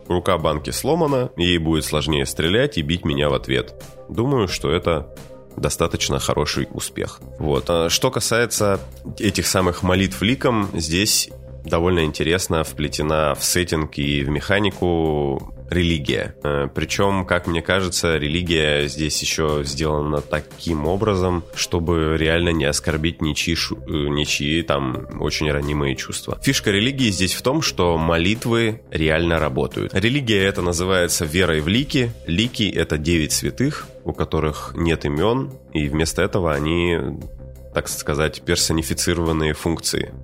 Рука 0.08 0.38
банки 0.38 0.70
сломана, 0.70 1.30
ей 1.36 1.58
будет 1.58 1.84
сложнее 1.84 2.24
стрелять 2.26 2.78
и 2.78 2.82
бить 2.82 3.04
меня 3.04 3.28
в 3.28 3.34
ответ. 3.34 3.74
Думаю, 4.08 4.48
что 4.48 4.70
это 4.70 5.14
достаточно 5.56 6.18
хороший 6.18 6.68
успех. 6.72 7.20
Вот. 7.38 7.64
А 7.68 7.90
что 7.90 8.10
касается 8.10 8.80
этих 9.18 9.46
самых 9.46 9.82
молитв 9.82 10.22
ликом, 10.22 10.70
здесь 10.74 11.30
довольно 11.68 12.04
интересно 12.04 12.64
вплетена 12.64 13.34
в 13.34 13.44
сеттинг 13.44 13.98
и 13.98 14.22
в 14.22 14.28
механику 14.28 15.54
религия. 15.70 16.34
Э, 16.42 16.68
Причем, 16.75 17.25
как 17.25 17.46
мне 17.46 17.62
кажется, 17.62 18.16
религия 18.16 18.88
здесь 18.88 19.20
еще 19.20 19.62
сделана 19.64 20.20
таким 20.20 20.87
образом, 20.87 21.44
чтобы 21.54 22.16
реально 22.16 22.50
не 22.50 22.64
оскорбить 22.64 23.20
ничьи, 23.20 23.54
э, 23.54 23.90
ничьи 24.08 24.62
там 24.62 25.06
очень 25.20 25.50
ранимые 25.50 25.96
чувства. 25.96 26.38
Фишка 26.42 26.70
религии 26.70 27.10
здесь 27.10 27.34
в 27.34 27.42
том, 27.42 27.62
что 27.62 27.96
молитвы 27.98 28.80
реально 28.90 29.38
работают. 29.38 29.94
Религия 29.94 30.44
это 30.44 30.62
называется 30.62 31.25
верой 31.25 31.60
в 31.60 31.68
лики. 31.68 32.12
Лики 32.26 32.70
это 32.70 32.98
девять 32.98 33.32
святых, 33.32 33.87
у 34.04 34.12
которых 34.12 34.72
нет 34.76 35.04
имен, 35.04 35.52
и 35.72 35.88
вместо 35.88 36.22
этого 36.22 36.54
они 36.54 36.98
так 37.75 37.88
сказать, 37.88 38.42
персонифицированные 38.42 39.52
функции. 39.54 40.14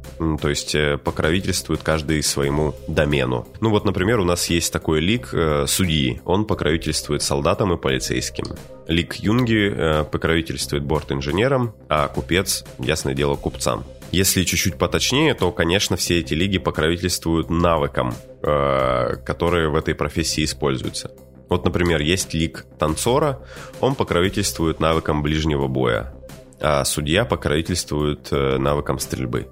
То 0.41 0.49
есть 0.49 0.75
э, 0.75 0.99
покровительствует 0.99 1.83
каждый 1.83 2.23
своему 2.23 2.75
домену. 2.89 3.47
Ну 3.61 3.71
вот, 3.71 3.85
например, 3.85 4.21
у 4.21 4.25
нас 4.25 4.49
есть 4.51 4.73
такой 4.73 5.01
лик 5.01 5.31
э, 5.33 5.67
судьи. 5.67 6.21
Он 6.25 6.47
покровительствует 6.47 7.23
солдатам 7.23 7.73
и 7.73 7.77
полицейским. 7.77 8.47
Лик 8.89 9.17
Юнги 9.17 9.73
э, 9.73 10.05
покровительствует 10.05 10.85
борт-инженерам, 10.85 11.75
а 11.89 12.09
купец, 12.09 12.65
ясное 12.79 13.15
дело, 13.15 13.37
купцам. 13.37 13.85
Если 14.11 14.45
чуть-чуть 14.45 14.77
поточнее, 14.77 15.35
то, 15.35 15.51
конечно, 15.51 15.97
все 15.97 16.21
эти 16.21 16.35
лиги 16.35 16.59
покровительствуют 16.59 17.51
навыкам, 17.51 18.15
э, 18.43 19.17
которые 19.25 19.71
в 19.71 19.77
этой 19.77 19.95
профессии 19.95 20.45
используются. 20.45 21.11
Вот, 21.49 21.65
например, 21.65 22.01
есть 22.01 22.35
лик 22.35 22.67
танцора, 22.79 23.41
он 23.81 23.95
покровительствует 23.95 24.81
навыкам 24.81 25.23
ближнего 25.23 25.67
боя 25.67 26.15
а 26.61 26.85
судья 26.85 27.25
покровительствует 27.25 28.29
э, 28.31 28.59
навыкам 28.59 28.99
стрельбы. 28.99 29.49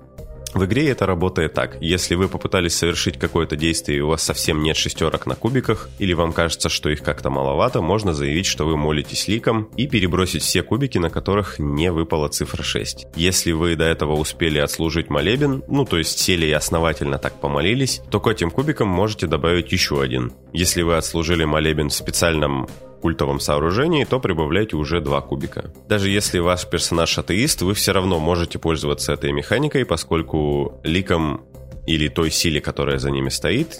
В 0.54 0.66
игре 0.66 0.90
это 0.90 1.06
работает 1.06 1.54
так. 1.54 1.78
Если 1.80 2.14
вы 2.14 2.28
попытались 2.28 2.74
совершить 2.74 3.18
какое-то 3.18 3.56
действие 3.56 3.98
и 3.98 4.00
у 4.02 4.08
вас 4.08 4.22
совсем 4.22 4.62
нет 4.62 4.76
шестерок 4.76 5.24
на 5.24 5.34
кубиках, 5.34 5.88
или 5.98 6.12
вам 6.12 6.32
кажется, 6.32 6.68
что 6.68 6.90
их 6.90 7.02
как-то 7.02 7.30
маловато, 7.30 7.80
можно 7.80 8.12
заявить, 8.12 8.44
что 8.44 8.66
вы 8.66 8.76
молитесь 8.76 9.28
ликом 9.28 9.70
и 9.76 9.86
перебросить 9.86 10.42
все 10.42 10.62
кубики, 10.62 10.98
на 10.98 11.08
которых 11.08 11.58
не 11.58 11.90
выпала 11.90 12.28
цифра 12.28 12.62
6. 12.62 13.06
Если 13.16 13.52
вы 13.52 13.76
до 13.76 13.84
этого 13.84 14.12
успели 14.12 14.58
отслужить 14.58 15.08
молебен, 15.08 15.64
ну 15.68 15.86
то 15.86 15.96
есть 15.96 16.18
сели 16.18 16.46
и 16.46 16.52
основательно 16.52 17.18
так 17.18 17.40
помолились, 17.40 18.02
то 18.10 18.20
к 18.20 18.28
этим 18.28 18.50
кубикам 18.50 18.88
можете 18.88 19.26
добавить 19.26 19.72
еще 19.72 20.02
один. 20.02 20.32
Если 20.52 20.82
вы 20.82 20.96
отслужили 20.96 21.44
молебен 21.44 21.88
в 21.88 21.94
специальном 21.94 22.68
культовом 23.02 23.40
сооружении, 23.40 24.04
то 24.04 24.20
прибавляйте 24.20 24.76
уже 24.76 25.00
2 25.00 25.20
кубика. 25.22 25.70
Даже 25.88 26.08
если 26.08 26.38
ваш 26.38 26.66
персонаж 26.66 27.18
атеист, 27.18 27.62
вы 27.62 27.74
все 27.74 27.92
равно 27.92 28.18
можете 28.18 28.58
пользоваться 28.58 29.12
этой 29.12 29.32
механикой, 29.32 29.84
поскольку 29.84 30.80
ликом 30.84 31.42
или 31.86 32.08
той 32.08 32.30
силе, 32.30 32.60
которая 32.60 32.98
за 32.98 33.10
ними 33.10 33.28
стоит, 33.28 33.78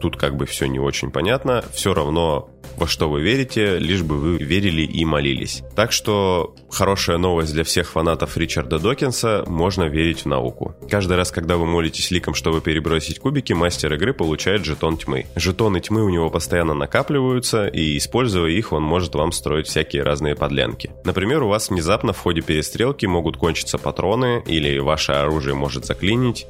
тут 0.00 0.16
как 0.16 0.36
бы 0.36 0.46
все 0.46 0.66
не 0.66 0.78
очень 0.78 1.10
понятно, 1.10 1.64
все 1.72 1.94
равно 1.94 2.50
во 2.76 2.86
что 2.86 3.08
вы 3.08 3.22
верите, 3.22 3.78
лишь 3.78 4.02
бы 4.02 4.16
вы 4.16 4.36
верили 4.36 4.82
и 4.82 5.04
молились. 5.04 5.62
Так 5.74 5.92
что 5.92 6.54
хорошая 6.70 7.16
новость 7.16 7.54
для 7.54 7.64
всех 7.64 7.90
фанатов 7.90 8.36
Ричарда 8.36 8.78
Докинса– 8.78 9.44
можно 9.46 9.84
верить 9.84 10.22
в 10.22 10.26
науку. 10.26 10.74
Каждый 10.90 11.16
раз, 11.16 11.30
когда 11.30 11.56
вы 11.56 11.64
молитесь 11.64 12.10
ликом, 12.10 12.34
чтобы 12.34 12.60
перебросить 12.60 13.18
кубики, 13.18 13.54
мастер 13.54 13.94
игры 13.94 14.12
получает 14.12 14.64
жетон 14.64 14.98
тьмы. 14.98 15.26
Жетоны 15.36 15.80
тьмы 15.80 16.04
у 16.04 16.10
него 16.10 16.28
постоянно 16.28 16.74
накапливаются, 16.74 17.66
и 17.66 17.96
используя 17.96 18.50
их, 18.50 18.72
он 18.72 18.82
может 18.82 19.14
вам 19.14 19.32
строить 19.32 19.68
всякие 19.68 20.02
разные 20.02 20.34
подлянки. 20.34 20.90
Например, 21.04 21.42
у 21.44 21.48
вас 21.48 21.70
внезапно 21.70 22.12
в 22.12 22.18
ходе 22.18 22.42
перестрелки 22.42 23.06
могут 23.06 23.38
кончиться 23.38 23.78
патроны, 23.78 24.42
или 24.46 24.78
ваше 24.78 25.12
оружие 25.12 25.54
может 25.54 25.86
заклинить, 25.86 26.46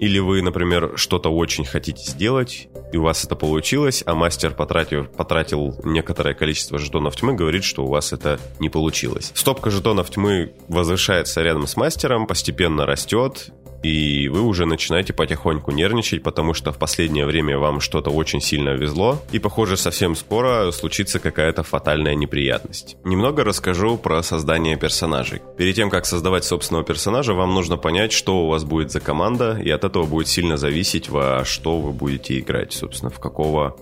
или 0.00 0.18
вы, 0.18 0.40
например, 0.40 0.94
что-то 0.96 1.28
очень 1.28 1.66
хотите 1.66 2.10
сделать, 2.10 2.68
и 2.90 2.96
у 2.96 3.02
вас 3.02 3.22
это 3.24 3.36
получилось, 3.36 4.02
а 4.06 4.14
мастер, 4.14 4.54
потратил, 4.54 5.04
потратил 5.04 5.78
некоторое 5.84 6.32
количество 6.32 6.78
жетонов 6.78 7.16
тьмы, 7.16 7.34
говорит, 7.34 7.64
что 7.64 7.84
у 7.84 7.88
вас 7.88 8.14
это 8.14 8.40
не 8.58 8.70
получилось. 8.70 9.30
Стопка 9.34 9.70
жетонов 9.70 10.10
тьмы 10.10 10.54
возвышается 10.68 11.42
рядом 11.42 11.66
с 11.66 11.76
мастером, 11.76 12.26
постепенно 12.26 12.86
растет, 12.86 13.50
и 13.82 14.28
вы 14.28 14.42
уже 14.42 14.66
начинаете 14.66 15.12
потихоньку 15.12 15.70
нервничать, 15.70 16.22
потому 16.22 16.54
что 16.54 16.72
в 16.72 16.78
последнее 16.78 17.26
время 17.26 17.58
вам 17.58 17.80
что-то 17.80 18.10
очень 18.10 18.40
сильно 18.40 18.70
везло, 18.70 19.20
и, 19.32 19.38
похоже, 19.38 19.76
совсем 19.76 20.14
скоро 20.14 20.70
случится 20.70 21.18
какая-то 21.18 21.62
фатальная 21.62 22.14
неприятность. 22.14 22.96
Немного 23.04 23.44
расскажу 23.44 23.96
про 23.96 24.22
создание 24.22 24.76
персонажей. 24.76 25.40
Перед 25.56 25.76
тем, 25.76 25.90
как 25.90 26.06
создавать 26.06 26.44
собственного 26.44 26.84
персонажа, 26.84 27.34
вам 27.34 27.54
нужно 27.54 27.76
понять, 27.76 28.12
что 28.12 28.44
у 28.44 28.48
вас 28.48 28.64
будет 28.64 28.90
за 28.90 29.00
команда, 29.00 29.58
и 29.62 29.70
от 29.70 29.84
этого 29.84 30.04
будет 30.04 30.28
сильно 30.28 30.56
зависеть, 30.56 31.08
во 31.08 31.44
что 31.44 31.80
вы 31.80 31.92
будете 31.92 32.38
играть, 32.38 32.72
собственно, 32.72 33.10
в 33.10 33.18
какого 33.18 33.76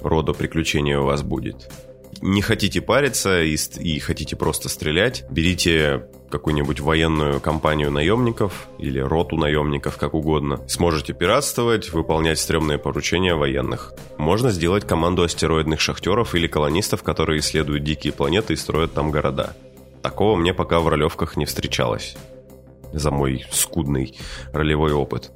рода 0.00 0.32
приключения 0.32 0.98
у 0.98 1.04
вас 1.04 1.22
будет 1.22 1.70
не 2.24 2.40
хотите 2.40 2.80
париться 2.80 3.42
и, 3.42 3.54
и 3.80 3.98
хотите 3.98 4.34
просто 4.34 4.70
стрелять, 4.70 5.26
берите 5.30 6.06
какую-нибудь 6.30 6.80
военную 6.80 7.38
компанию 7.38 7.90
наемников 7.90 8.66
или 8.78 8.98
роту 8.98 9.36
наемников, 9.36 9.98
как 9.98 10.14
угодно. 10.14 10.66
Сможете 10.66 11.12
пиратствовать, 11.12 11.92
выполнять 11.92 12.38
стрёмные 12.38 12.78
поручения 12.78 13.34
военных. 13.34 13.92
Можно 14.16 14.50
сделать 14.50 14.86
команду 14.86 15.22
астероидных 15.22 15.80
шахтеров 15.80 16.34
или 16.34 16.46
колонистов, 16.46 17.02
которые 17.02 17.40
исследуют 17.40 17.84
дикие 17.84 18.14
планеты 18.14 18.54
и 18.54 18.56
строят 18.56 18.94
там 18.94 19.10
города. 19.10 19.54
Такого 20.02 20.34
мне 20.34 20.54
пока 20.54 20.80
в 20.80 20.88
ролевках 20.88 21.36
не 21.36 21.44
встречалось. 21.44 22.16
За 22.94 23.10
мой 23.10 23.44
скудный 23.50 24.16
ролевой 24.54 24.92
опыт. 24.92 25.30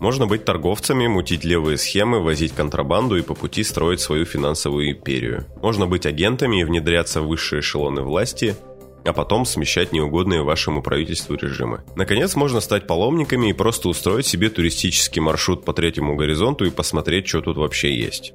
Можно 0.00 0.26
быть 0.26 0.44
торговцами, 0.44 1.06
мутить 1.06 1.44
левые 1.44 1.76
схемы, 1.76 2.20
возить 2.20 2.52
контрабанду 2.52 3.16
и 3.16 3.22
по 3.22 3.34
пути 3.34 3.64
строить 3.64 4.00
свою 4.00 4.24
финансовую 4.24 4.92
империю. 4.92 5.46
Можно 5.60 5.86
быть 5.86 6.06
агентами 6.06 6.60
и 6.60 6.64
внедряться 6.64 7.20
в 7.20 7.26
высшие 7.26 7.60
эшелоны 7.60 8.02
власти, 8.02 8.56
а 9.04 9.12
потом 9.12 9.44
смещать 9.44 9.92
неугодные 9.92 10.42
вашему 10.42 10.82
правительству 10.82 11.34
режимы. 11.34 11.82
Наконец, 11.96 12.36
можно 12.36 12.60
стать 12.60 12.86
паломниками 12.86 13.50
и 13.50 13.54
просто 13.54 13.88
устроить 13.88 14.26
себе 14.26 14.50
туристический 14.50 15.20
маршрут 15.20 15.64
по 15.64 15.72
третьему 15.72 16.14
горизонту 16.14 16.64
и 16.64 16.70
посмотреть, 16.70 17.26
что 17.26 17.40
тут 17.40 17.56
вообще 17.56 17.94
есть. 17.94 18.34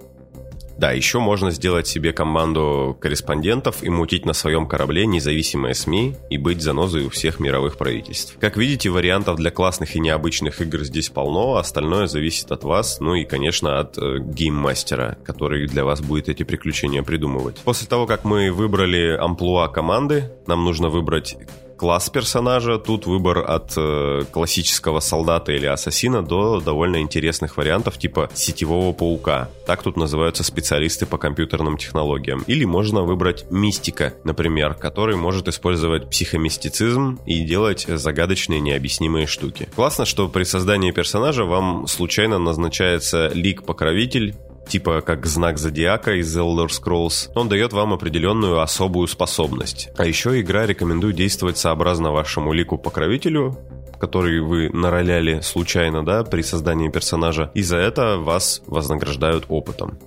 Да, 0.77 0.91
еще 0.91 1.19
можно 1.19 1.51
сделать 1.51 1.87
себе 1.87 2.13
команду 2.13 2.97
корреспондентов 2.99 3.83
и 3.83 3.89
мутить 3.89 4.25
на 4.25 4.33
своем 4.33 4.67
корабле 4.67 5.05
независимые 5.05 5.75
СМИ 5.75 6.15
и 6.29 6.37
быть 6.37 6.61
занозой 6.61 7.05
у 7.05 7.09
всех 7.09 7.39
мировых 7.39 7.77
правительств. 7.77 8.35
Как 8.39 8.57
видите, 8.57 8.89
вариантов 8.89 9.37
для 9.37 9.51
классных 9.51 9.95
и 9.95 9.99
необычных 9.99 10.61
игр 10.61 10.83
здесь 10.83 11.09
полно, 11.09 11.57
остальное 11.57 12.07
зависит 12.07 12.51
от 12.51 12.63
вас, 12.63 12.99
ну 12.99 13.15
и, 13.15 13.25
конечно, 13.25 13.79
от 13.79 13.97
э, 13.97 14.19
гейммастера, 14.19 15.17
который 15.23 15.67
для 15.67 15.85
вас 15.85 16.01
будет 16.01 16.29
эти 16.29 16.43
приключения 16.43 17.03
придумывать. 17.03 17.57
После 17.63 17.87
того, 17.87 18.07
как 18.07 18.23
мы 18.23 18.51
выбрали 18.51 19.15
амплуа 19.15 19.67
команды, 19.67 20.31
нам 20.47 20.63
нужно 20.63 20.89
выбрать 20.89 21.37
класс 21.83 22.09
персонажа. 22.09 22.77
Тут 22.77 23.05
выбор 23.07 23.39
от 23.39 23.73
э, 23.75 24.23
классического 24.31 25.01
солдата 25.01 25.51
или 25.51 25.65
ассасина 25.65 26.21
до 26.23 26.61
довольно 26.61 27.01
интересных 27.01 27.57
вариантов 27.57 27.97
типа 27.97 28.29
сетевого 28.33 28.93
паука. 28.93 29.49
Так 29.65 29.83
тут 29.83 29.97
называются 29.97 30.45
специалисты 30.45 31.05
по 31.05 31.17
компьютерным 31.17 31.77
технологиям. 31.77 32.45
Или 32.47 32.63
можно 32.63 33.03
выбрать 33.03 33.51
мистика, 33.51 34.13
например, 34.23 34.75
который 34.75 35.17
может 35.17 35.49
использовать 35.49 36.09
психомистицизм 36.09 37.19
и 37.25 37.43
делать 37.43 37.85
загадочные 37.85 38.61
необъяснимые 38.61 39.27
штуки. 39.27 39.67
Классно, 39.75 40.05
что 40.05 40.29
при 40.29 40.45
создании 40.45 40.91
персонажа 40.91 41.43
вам 41.43 41.87
случайно 41.87 42.39
назначается 42.39 43.27
лик-покровитель, 43.33 44.35
типа 44.67 45.01
как 45.01 45.25
знак 45.25 45.57
зодиака 45.57 46.13
из 46.13 46.35
Elder 46.37 46.67
Scrolls, 46.67 47.31
он 47.35 47.49
дает 47.49 47.73
вам 47.73 47.93
определенную 47.93 48.61
особую 48.61 49.07
способность. 49.07 49.89
А 49.97 50.05
еще 50.05 50.39
игра 50.39 50.65
рекомендует 50.65 51.15
действовать 51.15 51.57
сообразно 51.57 52.11
вашему 52.11 52.53
лику-покровителю, 52.53 53.57
который 53.99 54.41
вы 54.41 54.69
нароляли 54.69 55.39
случайно, 55.41 56.03
да, 56.03 56.23
при 56.23 56.41
создании 56.41 56.89
персонажа, 56.89 57.51
и 57.53 57.61
за 57.61 57.77
это 57.77 58.17
вас 58.17 58.61
вознаграждают 58.67 59.45
опытом. 59.47 59.97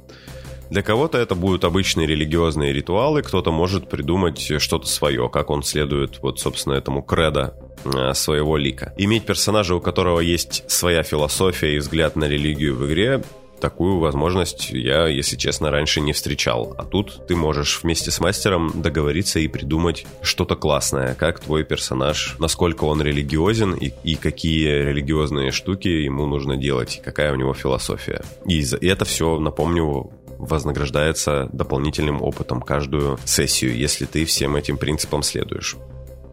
Для 0.69 0.83
кого-то 0.83 1.17
это 1.19 1.35
будут 1.35 1.65
обычные 1.65 2.07
религиозные 2.07 2.73
ритуалы, 2.73 3.23
кто-то 3.23 3.53
может 3.53 3.89
придумать 3.89 4.41
что-то 4.61 4.87
свое, 4.87 5.29
как 5.29 5.51
он 5.51 5.63
следует 5.63 6.19
вот, 6.23 6.41
собственно, 6.41 6.75
этому 6.75 7.03
кредо 7.03 7.55
э, 7.85 8.15
своего 8.15 8.57
лика. 8.57 8.93
Иметь 8.99 9.25
персонажа, 9.25 9.77
у 9.77 9.81
которого 9.81 10.21
есть 10.21 10.65
своя 10.67 11.03
философия 11.03 11.77
и 11.77 11.79
взгляд 11.79 12.17
на 12.17 12.25
религию 12.25 12.75
в 12.75 12.85
игре, 12.87 13.23
такую 13.61 13.99
возможность 13.99 14.71
я, 14.71 15.07
если 15.07 15.37
честно, 15.37 15.71
раньше 15.71 16.01
не 16.01 16.13
встречал. 16.13 16.75
А 16.79 16.85
тут 16.85 17.27
ты 17.27 17.37
можешь 17.37 17.81
вместе 17.83 18.11
с 18.11 18.21
мастером 18.21 18.73
договориться 18.75 19.39
и 19.39 19.49
придумать 19.49 20.07
что-то 20.23 20.57
классное, 20.57 21.15
как 21.15 21.41
твой 21.41 21.65
персонаж, 21.65 22.37
насколько 22.39 22.85
он 22.85 23.03
религиозен 23.03 23.75
и, 23.75 23.93
и 24.05 24.15
какие 24.17 24.69
религиозные 24.69 25.51
штуки 25.51 25.89
ему 25.89 26.27
нужно 26.27 26.57
делать, 26.57 26.99
и 26.99 27.05
какая 27.05 27.33
у 27.33 27.37
него 27.37 27.55
философия. 27.55 28.23
И, 28.47 28.61
и 28.61 28.87
это 28.87 29.05
все, 29.05 29.39
напомню, 29.39 30.11
вознаграждается 30.39 31.49
дополнительным 31.53 32.23
опытом 32.23 32.61
каждую 32.61 33.19
сессию, 33.25 33.77
если 33.77 34.05
ты 34.05 34.25
всем 34.25 34.57
этим 34.57 34.77
принципам 34.77 35.23
следуешь 35.23 35.77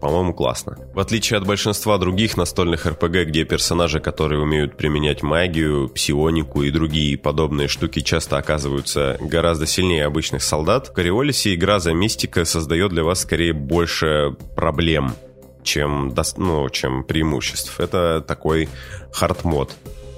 по-моему, 0.03 0.33
классно. 0.33 0.77
В 0.93 0.99
отличие 0.99 1.37
от 1.37 1.47
большинства 1.47 1.97
других 1.97 2.35
настольных 2.35 2.85
РПГ, 2.85 3.23
где 3.25 3.45
персонажи, 3.45 4.01
которые 4.01 4.41
умеют 4.41 4.75
применять 4.75 5.23
магию, 5.23 5.87
псионику 5.87 6.63
и 6.63 6.71
другие 6.71 7.17
подобные 7.17 7.69
штуки, 7.69 8.01
часто 8.01 8.37
оказываются 8.37 9.15
гораздо 9.21 9.65
сильнее 9.65 10.03
обычных 10.03 10.43
солдат, 10.43 10.89
в 10.89 10.91
Кориолисе 10.91 11.53
игра 11.55 11.79
за 11.79 11.93
мистика 11.93 12.43
создает 12.43 12.91
для 12.91 13.05
вас 13.05 13.21
скорее 13.21 13.53
больше 13.53 14.35
проблем, 14.57 15.15
чем, 15.63 16.13
ну, 16.35 16.69
чем 16.69 17.05
преимуществ. 17.05 17.79
Это 17.79 18.19
такой 18.19 18.67
хард-мод. 19.13 19.71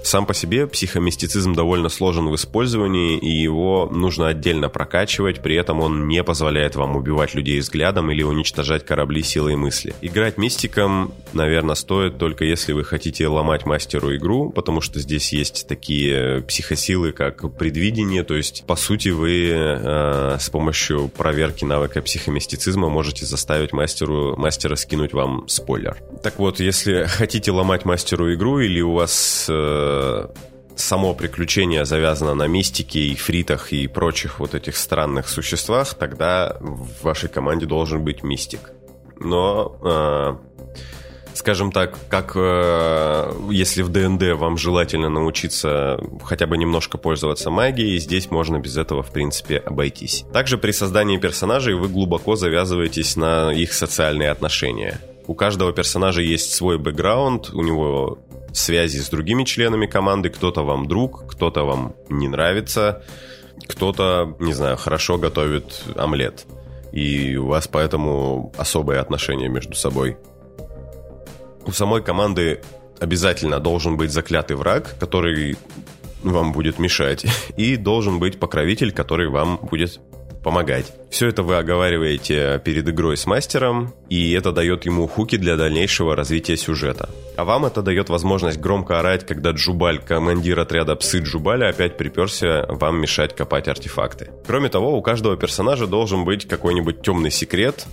Сам 0.05 0.27
по 0.27 0.35
себе 0.35 0.67
психомистицизм 0.67 1.53
довольно 1.53 1.89
сложен 1.89 2.29
в 2.29 2.35
использовании, 2.35 3.17
и 3.17 3.27
его 3.27 3.89
нужно 3.91 4.27
отдельно 4.27 4.69
прокачивать, 4.69 5.41
при 5.41 5.55
этом 5.55 5.79
он 5.79 6.07
не 6.07 6.23
позволяет 6.23 6.75
вам 6.75 6.95
убивать 6.95 7.33
людей 7.33 7.59
взглядом 7.59 8.11
или 8.11 8.21
уничтожать 8.21 8.85
корабли 8.85 9.23
силой 9.23 9.55
мысли. 9.55 9.95
Играть 10.01 10.37
мистиком, 10.37 11.11
наверное, 11.33 11.73
стоит 11.73 12.19
только 12.19 12.45
если 12.45 12.73
вы 12.73 12.83
хотите 12.83 13.27
ломать 13.27 13.65
мастеру 13.65 14.15
игру, 14.15 14.51
потому 14.51 14.79
что 14.79 14.99
здесь 14.99 15.33
есть 15.33 15.67
такие 15.67 16.43
психосилы, 16.43 17.11
как 17.11 17.57
предвидение, 17.57 18.23
то 18.23 18.35
есть, 18.35 18.63
по 18.67 18.75
сути, 18.75 19.09
вы 19.09 19.49
э, 19.49 20.37
с 20.39 20.51
помощью 20.51 21.07
проверки 21.07 21.65
навыка 21.65 22.03
психомистицизма 22.03 22.89
можете 22.89 23.25
заставить 23.25 23.73
мастеру, 23.73 24.35
мастера 24.37 24.75
скинуть 24.75 25.13
вам 25.13 25.47
спойлер. 25.47 25.97
Так 26.21 26.37
вот, 26.37 26.59
если 26.59 27.05
хотите 27.05 27.51
ломать 27.51 27.85
мастеру 27.85 28.31
игру 28.35 28.59
или 28.59 28.81
у 28.81 28.93
вас 28.93 29.47
э, 29.49 29.94
само 30.75 31.13
приключение 31.13 31.85
завязано 31.85 32.33
на 32.33 32.47
мистике 32.47 32.99
и 32.99 33.15
фритах 33.15 33.71
и 33.73 33.87
прочих 33.87 34.39
вот 34.39 34.55
этих 34.55 34.75
странных 34.77 35.29
существах, 35.29 35.93
тогда 35.93 36.57
в 36.59 37.03
вашей 37.03 37.29
команде 37.29 37.65
должен 37.65 38.03
быть 38.03 38.23
мистик. 38.23 38.71
Но, 39.19 39.77
э, 39.81 40.35
скажем 41.33 41.71
так, 41.71 41.97
как 42.09 42.33
э, 42.35 43.33
если 43.49 43.81
в 43.81 43.89
ДНД 43.89 44.37
вам 44.37 44.57
желательно 44.57 45.09
научиться 45.09 45.97
хотя 46.23 46.47
бы 46.47 46.57
немножко 46.57 46.97
пользоваться 46.97 47.49
магией, 47.49 47.97
здесь 47.99 48.29
можно 48.29 48.59
без 48.59 48.77
этого, 48.77 49.03
в 49.03 49.11
принципе, 49.11 49.57
обойтись. 49.57 50.25
Также 50.33 50.57
при 50.57 50.71
создании 50.71 51.17
персонажей 51.17 51.75
вы 51.75 51.87
глубоко 51.87 52.35
завязываетесь 52.35 53.15
на 53.15 53.53
их 53.53 53.73
социальные 53.73 54.31
отношения. 54.31 54.99
У 55.27 55.33
каждого 55.33 55.73
персонажа 55.73 56.21
есть 56.21 56.53
свой 56.53 56.77
бэкграунд, 56.77 57.49
у 57.51 57.61
него 57.63 58.19
связи 58.57 58.99
с 58.99 59.09
другими 59.09 59.43
членами 59.43 59.85
команды, 59.85 60.29
кто-то 60.29 60.63
вам 60.63 60.87
друг, 60.87 61.25
кто-то 61.27 61.63
вам 61.65 61.95
не 62.09 62.27
нравится, 62.27 63.03
кто-то, 63.67 64.35
не 64.39 64.53
знаю, 64.53 64.77
хорошо 64.77 65.17
готовит 65.17 65.83
омлет. 65.95 66.45
И 66.91 67.35
у 67.35 67.47
вас 67.47 67.67
поэтому 67.67 68.53
особые 68.57 68.99
отношения 68.99 69.49
между 69.49 69.75
собой. 69.75 70.17
У 71.65 71.71
самой 71.71 72.01
команды 72.01 72.61
обязательно 72.99 73.59
должен 73.59 73.97
быть 73.97 74.11
заклятый 74.11 74.55
враг, 74.55 74.95
который 74.99 75.57
вам 76.23 76.53
будет 76.53 76.79
мешать, 76.79 77.25
и 77.57 77.75
должен 77.75 78.19
быть 78.19 78.39
покровитель, 78.39 78.91
который 78.91 79.29
вам 79.29 79.59
будет 79.61 79.99
помогать. 80.45 80.93
Все 81.09 81.27
это 81.27 81.41
вы 81.41 81.57
оговариваете 81.57 82.61
перед 82.63 82.87
игрой 82.87 83.17
с 83.17 83.25
мастером, 83.25 83.95
и 84.09 84.31
это 84.33 84.51
дает 84.51 84.85
ему 84.85 85.07
хуки 85.07 85.37
для 85.37 85.55
дальнейшего 85.57 86.15
развития 86.15 86.55
сюжета. 86.55 87.09
А 87.35 87.45
вам 87.45 87.65
это 87.65 87.81
дает 87.81 88.09
возможность 88.09 88.59
громко 88.59 88.99
орать, 88.99 89.25
когда 89.25 89.51
Джубаль, 89.51 89.97
командир 89.97 90.59
отряда 90.59 90.95
псы 90.95 91.21
Джубаля, 91.21 91.69
опять 91.69 91.97
приперся 91.97 92.63
вам 92.69 93.01
мешать 93.01 93.35
копать 93.35 93.67
артефакты. 93.67 94.29
Кроме 94.45 94.69
того, 94.69 94.95
у 94.95 95.01
каждого 95.01 95.35
персонажа 95.35 95.87
должен 95.87 96.25
быть 96.25 96.47
какой-нибудь 96.47 97.01
темный 97.01 97.31
секрет, 97.31 97.87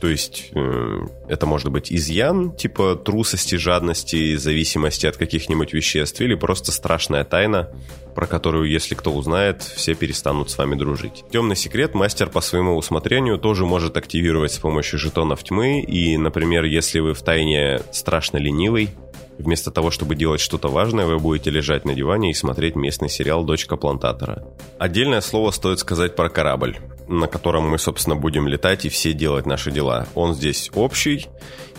то 0.00 0.08
есть 0.08 0.50
э, 0.54 1.06
это 1.28 1.46
может 1.46 1.70
быть 1.70 1.92
изъян, 1.92 2.52
типа 2.52 2.96
трусости, 2.96 3.54
жадности, 3.56 4.36
зависимости 4.36 5.06
от 5.06 5.16
каких-нибудь 5.16 5.72
веществ, 5.72 6.20
или 6.20 6.34
просто 6.34 6.72
страшная 6.72 7.24
тайна, 7.24 7.70
про 8.14 8.26
которую, 8.26 8.70
если 8.70 8.94
кто 8.94 9.12
узнает, 9.12 9.62
все 9.62 9.94
перестанут 9.94 10.50
с 10.50 10.58
вами 10.58 10.74
дружить. 10.74 11.24
Темный 11.30 11.56
секрет 11.56 11.94
мастер 11.94 12.28
по 12.28 12.40
своему 12.40 12.76
усмотрению 12.76 13.38
тоже 13.38 13.66
может 13.66 13.96
активировать 13.96 14.52
с 14.52 14.58
помощью 14.58 14.98
жетонов 14.98 15.42
тьмы, 15.44 15.80
и, 15.80 16.16
например, 16.16 16.64
если 16.64 17.00
вы 17.00 17.14
в 17.14 17.22
тайне 17.22 17.80
страшно 17.92 18.38
ленивый, 18.38 18.90
Вместо 19.38 19.70
того, 19.70 19.90
чтобы 19.90 20.14
делать 20.14 20.40
что-то 20.40 20.68
важное, 20.68 21.06
вы 21.06 21.18
будете 21.18 21.50
лежать 21.50 21.84
на 21.84 21.94
диване 21.94 22.30
и 22.30 22.34
смотреть 22.34 22.74
местный 22.74 23.10
сериал 23.10 23.44
«Дочка 23.44 23.76
плантатора». 23.76 24.46
Отдельное 24.78 25.20
слово 25.20 25.50
стоит 25.50 25.78
сказать 25.78 26.16
про 26.16 26.30
корабль, 26.30 26.78
на 27.06 27.26
котором 27.26 27.68
мы, 27.68 27.78
собственно, 27.78 28.16
будем 28.16 28.48
летать 28.48 28.86
и 28.86 28.88
все 28.88 29.12
делать 29.12 29.44
наши 29.44 29.70
дела. 29.70 30.06
Он 30.14 30.34
здесь 30.34 30.70
общий, 30.74 31.26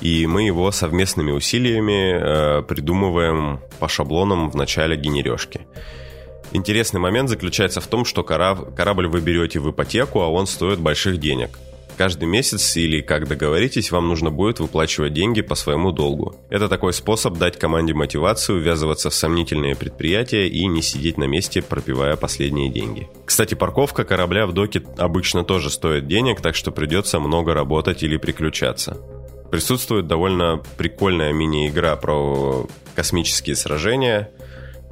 и 0.02 0.28
мы 0.28 0.43
его 0.43 0.72
совместными 0.72 1.32
усилиями 1.32 2.60
э, 2.60 2.62
придумываем 2.62 3.60
по 3.80 3.88
шаблонам 3.88 4.52
в 4.52 4.56
начале 4.56 4.96
генережки. 4.96 5.62
Интересный 6.52 7.00
момент 7.00 7.30
заключается 7.30 7.82
в 7.82 7.88
том, 7.88 8.06
что 8.06 8.24
корабль 8.24 9.08
вы 9.08 9.20
берете 9.20 9.60
в 9.60 9.70
ипотеку, 9.70 10.22
а 10.22 10.28
он 10.28 10.48
стоит 10.48 10.80
больших 10.80 11.20
денег. 11.20 11.58
Каждый 11.98 12.26
месяц 12.26 12.78
или 12.78 13.02
как 13.02 13.28
договоритесь, 13.28 13.92
вам 13.92 14.08
нужно 14.08 14.30
будет 14.30 14.60
выплачивать 14.60 15.14
деньги 15.14 15.42
по 15.42 15.56
своему 15.56 15.92
долгу. 15.92 16.36
Это 16.50 16.70
такой 16.70 16.94
способ 16.94 17.38
дать 17.38 17.58
команде 17.58 17.96
мотивацию 17.96 18.62
ввязываться 18.62 19.10
в 19.10 19.16
сомнительные 19.16 19.76
предприятия 19.76 20.48
и 20.48 20.68
не 20.68 20.84
сидеть 20.84 21.18
на 21.18 21.24
месте, 21.24 21.64
пропивая 21.64 22.16
последние 22.16 22.70
деньги. 22.70 23.10
Кстати, 23.26 23.56
парковка 23.56 24.04
корабля 24.04 24.46
в 24.46 24.54
доке 24.54 24.84
обычно 24.98 25.44
тоже 25.44 25.72
стоит 25.72 26.08
денег, 26.08 26.40
так 26.40 26.56
что 26.56 26.72
придется 26.72 27.20
много 27.20 27.56
работать 27.56 28.04
или 28.04 28.18
приключаться. 28.18 28.98
Присутствует 29.50 30.06
довольно 30.06 30.62
прикольная 30.78 31.34
мини-игра 31.34 31.96
про 31.96 32.68
космические 32.96 33.56
сражения– 33.56 34.30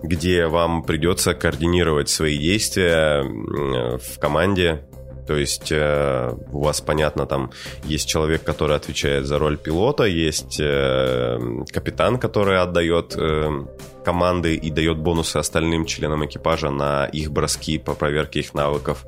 где 0.04 0.48
вам 0.48 0.84
придется 0.84 1.34
координировать 1.34 2.10
свои 2.10 2.38
действия 2.38 3.24
в 3.24 4.20
команде. 4.20 4.84
То 5.28 5.36
есть 5.36 5.72
э, 5.72 6.34
у 6.52 6.62
вас, 6.62 6.82
понятно, 6.82 7.26
там 7.26 7.52
есть 7.84 8.08
человек, 8.08 8.44
который 8.44 8.76
отвечает 8.76 9.26
за 9.26 9.40
роль 9.40 9.58
пилота, 9.58 10.04
есть 10.04 10.60
э, 10.60 11.40
капитан, 11.72 12.18
который 12.18 12.62
отдает 12.62 13.16
э, 13.18 13.66
команды 14.06 14.56
и 14.56 14.70
дает 14.70 14.98
бонусы 14.98 15.38
остальным 15.38 15.86
членам 15.86 16.26
экипажа 16.26 16.70
на 16.70 17.06
их 17.06 17.32
броски 17.32 17.80
по 17.80 17.96
проверке 17.96 18.40
их 18.40 18.54
навыков. 18.54 19.06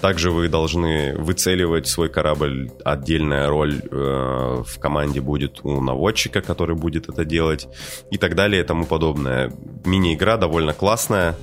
Также 0.00 0.30
вы 0.30 0.48
должны 0.48 1.14
выцеливать 1.16 1.86
свой 1.86 2.08
корабль. 2.08 2.70
Отдельная 2.84 3.48
роль 3.48 3.74
э, 3.74 4.62
в 4.66 4.78
команде 4.80 5.20
будет 5.20 5.60
у 5.64 5.80
наводчика, 5.80 6.40
который 6.40 6.74
будет 6.74 7.08
это 7.08 7.24
делать 7.24 7.68
и 8.10 8.18
так 8.18 8.34
далее 8.34 8.62
и 8.62 8.66
тому 8.66 8.84
подобное. 8.84 9.52
Мини-игра 9.84 10.36
довольно 10.36 10.74
классная. 10.74 11.36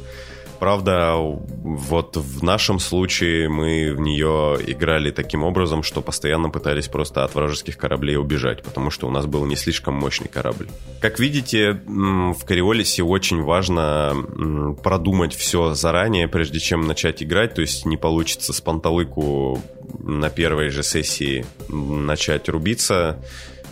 Правда, 0.60 1.16
вот 1.16 2.18
в 2.18 2.44
нашем 2.44 2.80
случае 2.80 3.48
мы 3.48 3.94
в 3.94 4.02
нее 4.02 4.58
играли 4.68 5.10
таким 5.10 5.44
образом, 5.44 5.84
что 5.84 6.02
постоянно 6.02 6.50
пытались 6.50 6.90
просто 6.90 7.24
от 7.24 7.34
вражеских 7.34 7.78
кораблей 7.78 8.18
убежать, 8.18 8.62
потому 8.64 8.92
что 8.92 9.08
у 9.08 9.12
нас 9.12 9.26
был 9.26 9.46
не 9.46 9.56
слишком 9.56 9.94
мощный 9.94 10.28
корабль. 10.28 10.68
Как 11.00 11.18
видите, 11.20 11.82
в 11.86 12.44
Кориолисе 12.46 13.04
очень 13.04 13.42
важно 13.42 14.76
продумать 14.84 15.34
все 15.34 15.74
заранее, 15.74 16.28
прежде 16.28 16.60
чем 16.60 16.88
начать 16.88 17.24
играть, 17.24 17.54
то 17.54 17.62
есть 17.62 17.86
не 17.86 17.96
получится 17.96 18.52
с 18.52 18.60
панталыку 18.60 19.62
на 20.00 20.30
первой 20.30 20.70
же 20.70 20.84
сессии 20.84 21.46
начать 21.70 22.50
рубиться 22.50 23.24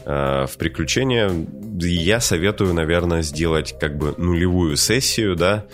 э, 0.06 0.46
в 0.46 0.58
приключения. 0.58 1.32
Я 1.80 2.22
советую, 2.22 2.74
наверное, 2.74 3.22
сделать 3.22 3.76
как 3.80 3.98
бы 3.98 4.16
нулевую 4.18 4.78
сессию, 4.78 5.36
да, 5.36 5.66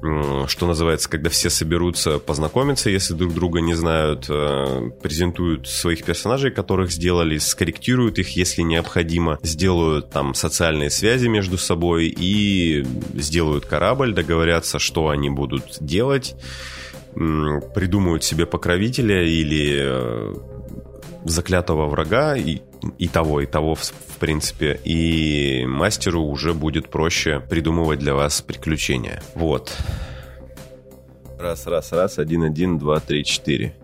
что 0.00 0.66
называется, 0.66 1.10
когда 1.10 1.28
все 1.28 1.50
соберутся 1.50 2.18
познакомиться, 2.18 2.88
если 2.88 3.14
друг 3.14 3.34
друга 3.34 3.60
не 3.60 3.74
знают, 3.74 4.26
э, 4.30 4.90
презентуют 5.02 5.68
своих 5.68 6.04
персонажей, 6.04 6.50
которых 6.50 6.90
сделали, 6.90 7.36
скорректируют 7.36 8.18
их, 8.18 8.36
если 8.36 8.62
необходимо, 8.62 9.38
сделают 9.42 10.10
там 10.10 10.34
социальные 10.34 10.90
связи 10.90 11.26
между 11.26 11.58
собой 11.58 12.06
и 12.06 12.84
сделают 13.14 13.66
корабль, 13.66 14.14
договорятся, 14.14 14.78
что 14.78 15.10
они 15.10 15.28
будут 15.28 15.76
делать, 15.80 16.34
придумают 17.14 18.24
себе 18.24 18.46
покровителя 18.46 19.22
или 19.22 19.76
э, 19.80 20.34
заклятого 21.24 21.86
врага 21.86 22.36
и, 22.36 22.60
и 22.98 23.08
того, 23.08 23.40
и 23.40 23.46
того, 23.46 23.74
в, 23.74 23.82
в 23.82 24.16
принципе. 24.18 24.80
И 24.84 25.64
мастеру 25.66 26.22
уже 26.22 26.54
будет 26.54 26.90
проще 26.90 27.40
придумывать 27.40 27.98
для 27.98 28.14
вас 28.14 28.40
приключения. 28.42 29.22
Вот. 29.34 29.76
Раз, 31.38 31.66
раз, 31.66 31.92
раз, 31.92 32.18
один, 32.18 32.44
один, 32.44 32.78
два, 32.78 33.00
три, 33.00 33.24
четыре. 33.24 33.74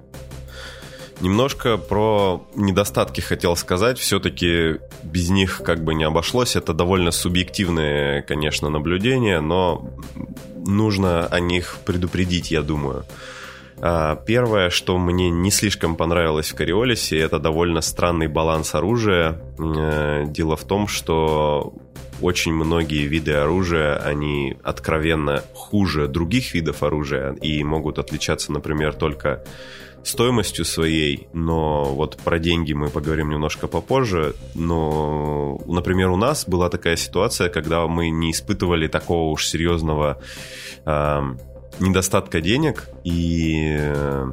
Немножко 1.21 1.79
про 1.79 2.47
недостатки 2.55 3.23
хотел 3.23 3.57
сказать. 3.57 3.99
Все-таки 3.99 4.81
без 5.03 5.31
них 5.31 5.63
как 5.65 5.83
бы 5.83 5.95
не 5.95 6.05
обошлось. 6.05 6.57
Это 6.57 6.75
довольно 6.75 7.11
субъективное, 7.11 8.21
конечно, 8.21 8.69
наблюдение, 8.69 9.41
но 9.41 9.91
нужно 10.55 11.27
о 11.27 11.41
них 11.41 11.79
предупредить, 11.87 12.51
я 12.51 12.63
думаю. 12.63 13.07
А, 13.81 14.17
первое, 14.17 14.71
что 14.71 14.99
мне 14.99 15.31
не 15.31 15.51
слишком 15.51 15.97
понравилось 15.97 16.51
в 16.51 16.55
Кориолисе, 16.55 17.19
это 17.19 17.39
довольно 17.39 17.81
странный 17.81 18.27
баланс 18.27 18.75
оружия. 18.75 19.41
Э, 19.59 20.25
дело 20.27 20.57
в 20.57 20.65
том, 20.65 20.89
что 20.89 21.75
очень 22.21 22.55
многие 22.55 23.07
виды 23.07 23.33
оружия, 23.33 23.97
они 23.97 24.57
откровенно 24.63 25.43
хуже 25.55 26.09
других 26.09 26.55
видов 26.55 26.83
оружия 26.83 27.35
и 27.35 27.63
могут 27.63 27.99
отличаться, 27.99 28.53
например, 28.53 28.95
только 28.95 29.45
стоимостью 30.03 30.65
своей, 30.65 31.29
но 31.33 31.85
вот 31.85 32.17
про 32.19 32.39
деньги 32.39 32.73
мы 32.73 32.89
поговорим 32.89 33.29
немножко 33.29 33.67
попозже. 33.67 34.35
Но, 34.55 35.61
например, 35.67 36.11
у 36.11 36.17
нас 36.17 36.47
была 36.47 36.71
такая 36.71 36.97
ситуация, 36.97 37.49
когда 37.49 37.87
мы 37.87 38.11
не 38.11 38.31
испытывали 38.31 38.87
такого 38.87 39.33
уж 39.33 39.47
серьезного 39.47 40.21
э, 40.85 41.23
недостатка 41.81 42.41
денег, 42.41 42.89
и 43.05 43.77
э, 43.79 44.33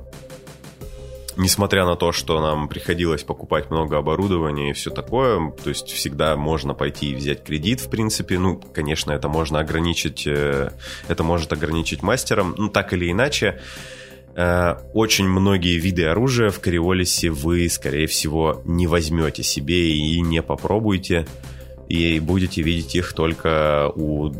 несмотря 1.37 1.85
на 1.85 1.95
то, 1.95 2.11
что 2.11 2.41
нам 2.41 2.67
приходилось 2.67 3.23
покупать 3.23 3.69
много 3.69 3.97
оборудования 3.97 4.71
и 4.71 4.73
все 4.73 4.89
такое, 4.89 5.51
то 5.51 5.69
есть 5.69 5.91
всегда 5.91 6.35
можно 6.35 6.73
пойти 6.73 7.11
и 7.11 7.15
взять 7.15 7.43
кредит, 7.43 7.81
в 7.81 7.89
принципе, 7.89 8.39
ну, 8.39 8.61
конечно, 8.73 9.11
это 9.11 9.29
можно 9.29 9.59
ограничить, 9.59 10.25
э, 10.27 10.71
это 11.07 11.23
может 11.23 11.53
ограничить 11.53 12.01
мастером, 12.03 12.55
ну, 12.57 12.69
так 12.69 12.93
или 12.93 13.11
иначе, 13.11 13.59
э, 14.35 14.75
очень 14.93 15.27
многие 15.27 15.77
виды 15.77 16.05
оружия 16.05 16.49
в 16.49 16.59
Кориолисе 16.59 17.29
вы, 17.29 17.69
скорее 17.69 18.07
всего, 18.07 18.61
не 18.65 18.87
возьмете 18.87 19.43
себе 19.43 19.91
и 19.91 20.21
не 20.21 20.41
попробуете, 20.41 21.27
и 21.89 22.19
будете 22.19 22.61
видеть 22.61 22.95
их 22.95 23.13
только 23.13 23.91
у 23.95 24.31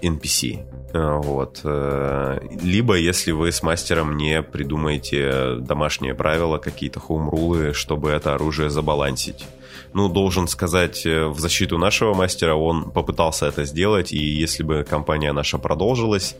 NPC. 0.00 0.71
Э, 0.92 1.20
вот. 1.22 1.60
Э, 1.64 2.38
либо, 2.62 2.94
если 2.94 3.32
вы 3.32 3.50
с 3.50 3.62
мастером 3.62 4.16
не 4.16 4.42
придумаете 4.42 5.56
домашние 5.58 6.14
правила, 6.14 6.58
какие-то 6.58 7.00
хоум-рулы, 7.00 7.72
чтобы 7.72 8.10
это 8.10 8.34
оружие 8.34 8.70
забалансить. 8.70 9.46
Ну, 9.94 10.08
должен 10.08 10.48
сказать, 10.48 11.06
э, 11.06 11.26
в 11.26 11.38
защиту 11.38 11.78
нашего 11.78 12.14
мастера 12.14 12.54
он 12.54 12.90
попытался 12.90 13.46
это 13.46 13.64
сделать, 13.64 14.12
и 14.12 14.18
если 14.18 14.62
бы 14.62 14.84
компания 14.88 15.32
наша 15.32 15.58
продолжилась, 15.58 16.36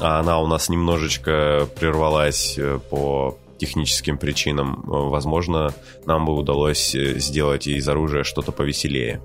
а 0.00 0.20
она 0.20 0.38
у 0.40 0.46
нас 0.46 0.68
немножечко 0.68 1.66
прервалась 1.78 2.58
по 2.90 3.38
техническим 3.56 4.18
причинам, 4.18 4.82
возможно, 4.84 5.72
нам 6.04 6.26
бы 6.26 6.34
удалось 6.34 6.90
сделать 6.92 7.66
из 7.66 7.88
оружия 7.88 8.22
что-то 8.22 8.52
повеселее. 8.52 9.22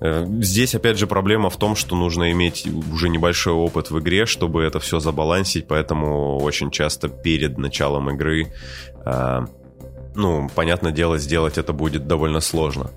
Э, 0.00 0.26
здесь, 0.40 0.74
опять 0.74 0.98
же, 0.98 1.06
проблема 1.06 1.50
в 1.50 1.56
том, 1.56 1.76
что 1.76 1.96
нужно 1.96 2.30
иметь 2.32 2.68
уже 2.92 3.08
небольшой 3.08 3.54
опыт 3.54 3.90
в 3.90 3.98
игре, 3.98 4.26
чтобы 4.26 4.62
это 4.62 4.78
все 4.78 5.00
забалансить, 5.00 5.66
поэтому 5.66 6.38
очень 6.38 6.70
часто 6.70 7.08
перед 7.08 7.58
началом 7.58 8.10
игры, 8.10 8.52
э, 9.04 9.46
ну, 10.14 10.50
понятное 10.54 10.92
дело, 10.92 11.18
сделать 11.18 11.58
это 11.58 11.72
будет 11.72 12.06
довольно 12.06 12.40
сложно. 12.40 12.90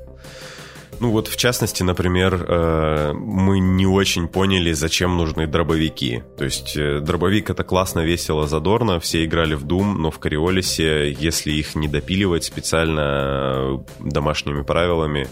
Ну 1.02 1.12
вот, 1.12 1.30
в 1.30 1.38
частности, 1.38 1.82
например, 1.82 2.46
э, 2.46 3.14
мы 3.14 3.60
не 3.60 3.86
очень 3.86 4.28
поняли, 4.28 4.74
зачем 4.74 5.16
нужны 5.16 5.48
дробовики. 5.48 6.24
То 6.38 6.44
есть 6.44 6.76
дробовик 6.76 7.50
это 7.50 7.64
классно, 7.64 8.02
весело, 8.02 8.48
задорно, 8.48 9.00
все 9.00 9.24
играли 9.24 9.54
в 9.54 9.64
Doom, 9.66 9.94
но 9.94 10.12
в 10.12 10.20
Кориолисе, 10.20 11.10
если 11.14 11.54
их 11.54 11.76
не 11.76 11.88
допиливать 11.88 12.44
специально 12.44 13.82
домашними 14.00 14.64
правилами, 14.64 15.30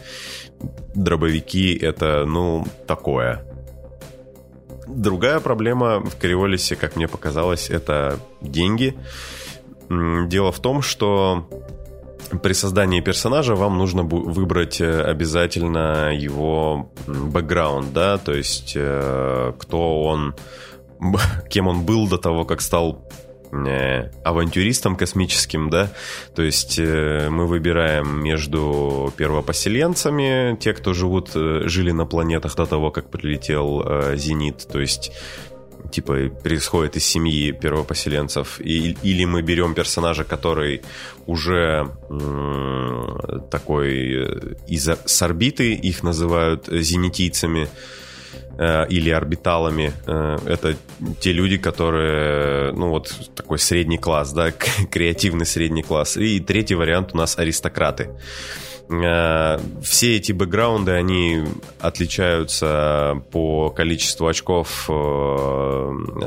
дробовики 0.96 1.76
это, 1.76 2.26
ну, 2.26 2.66
такое. 2.88 3.44
Другая 4.88 5.40
проблема 5.40 6.00
в 6.00 6.18
Кориолисе, 6.18 6.76
как 6.76 6.96
мне 6.96 7.08
показалось, 7.08 7.70
это 7.70 8.20
деньги. 8.42 8.96
Дело 9.90 10.52
в 10.52 10.60
том, 10.60 10.82
что 10.82 11.48
при 12.42 12.54
создании 12.54 13.02
персонажа 13.02 13.56
вам 13.56 13.78
нужно 13.78 14.04
выбрать 14.04 14.82
э, 14.82 15.02
обязательно 15.02 16.14
его 16.14 16.92
бэкграунд, 17.08 17.94
да, 17.94 18.18
то 18.18 18.34
есть 18.34 18.74
э, 18.76 19.54
кто 19.58 20.04
он, 20.04 20.36
кем 21.50 21.68
он 21.68 21.84
был 21.84 22.08
до 22.08 22.18
того, 22.18 22.44
как 22.44 22.62
стал 22.62 23.08
э, 23.52 24.10
авантюристам 24.24 24.96
космическим, 24.96 25.70
да, 25.70 25.92
то 26.36 26.42
есть 26.42 26.80
э, 26.80 27.30
мы 27.30 27.48
выбираем 27.48 28.24
между 28.24 29.14
первопоселенцами, 29.18 30.58
те, 30.60 30.74
кто 30.74 30.94
живут, 30.94 31.32
э, 31.36 31.68
жили 31.68 31.92
на 31.92 32.06
планетах 32.06 32.56
до 32.56 32.66
того, 32.66 32.92
как 32.92 33.10
прилетел 33.10 33.84
э, 33.86 34.16
Зенит, 34.18 34.68
то 34.72 34.80
есть 34.80 35.12
типа 35.92 36.30
происходит 36.44 36.98
из 36.98 37.06
семьи 37.06 37.52
первопоселенцев, 37.52 38.60
и, 38.60 38.98
или 39.04 39.26
мы 39.26 39.42
берем 39.42 39.74
персонажа, 39.74 40.24
который 40.24 40.82
уже 41.26 41.90
э, 42.10 43.40
такой 43.50 44.52
из 44.68 44.88
с 44.88 45.22
орбиты, 45.22 45.74
их 45.74 46.04
называют 46.04 46.68
зенитийцами, 46.68 47.68
Э, 47.68 48.07
или 48.90 49.10
орбиталами. 49.10 49.94
Э, 50.06 50.38
это 50.46 50.76
те 51.20 51.32
люди, 51.32 51.58
которые, 51.58 52.74
ну 52.74 52.90
вот 52.90 53.14
такой 53.36 53.60
средний 53.60 53.98
класс, 53.98 54.34
да, 54.34 54.52
креативный 54.92 55.46
средний 55.46 55.84
класс. 55.84 56.18
И 56.18 56.40
третий 56.40 56.76
вариант 56.76 57.12
у 57.14 57.18
нас 57.18 57.38
аристократы. 57.38 58.10
Э, 58.90 59.60
все 59.84 60.16
эти 60.16 60.32
бэкграунды, 60.32 60.92
они 60.92 61.44
отличаются 61.80 63.22
по 63.32 63.70
количеству 63.70 64.28
очков 64.28 64.90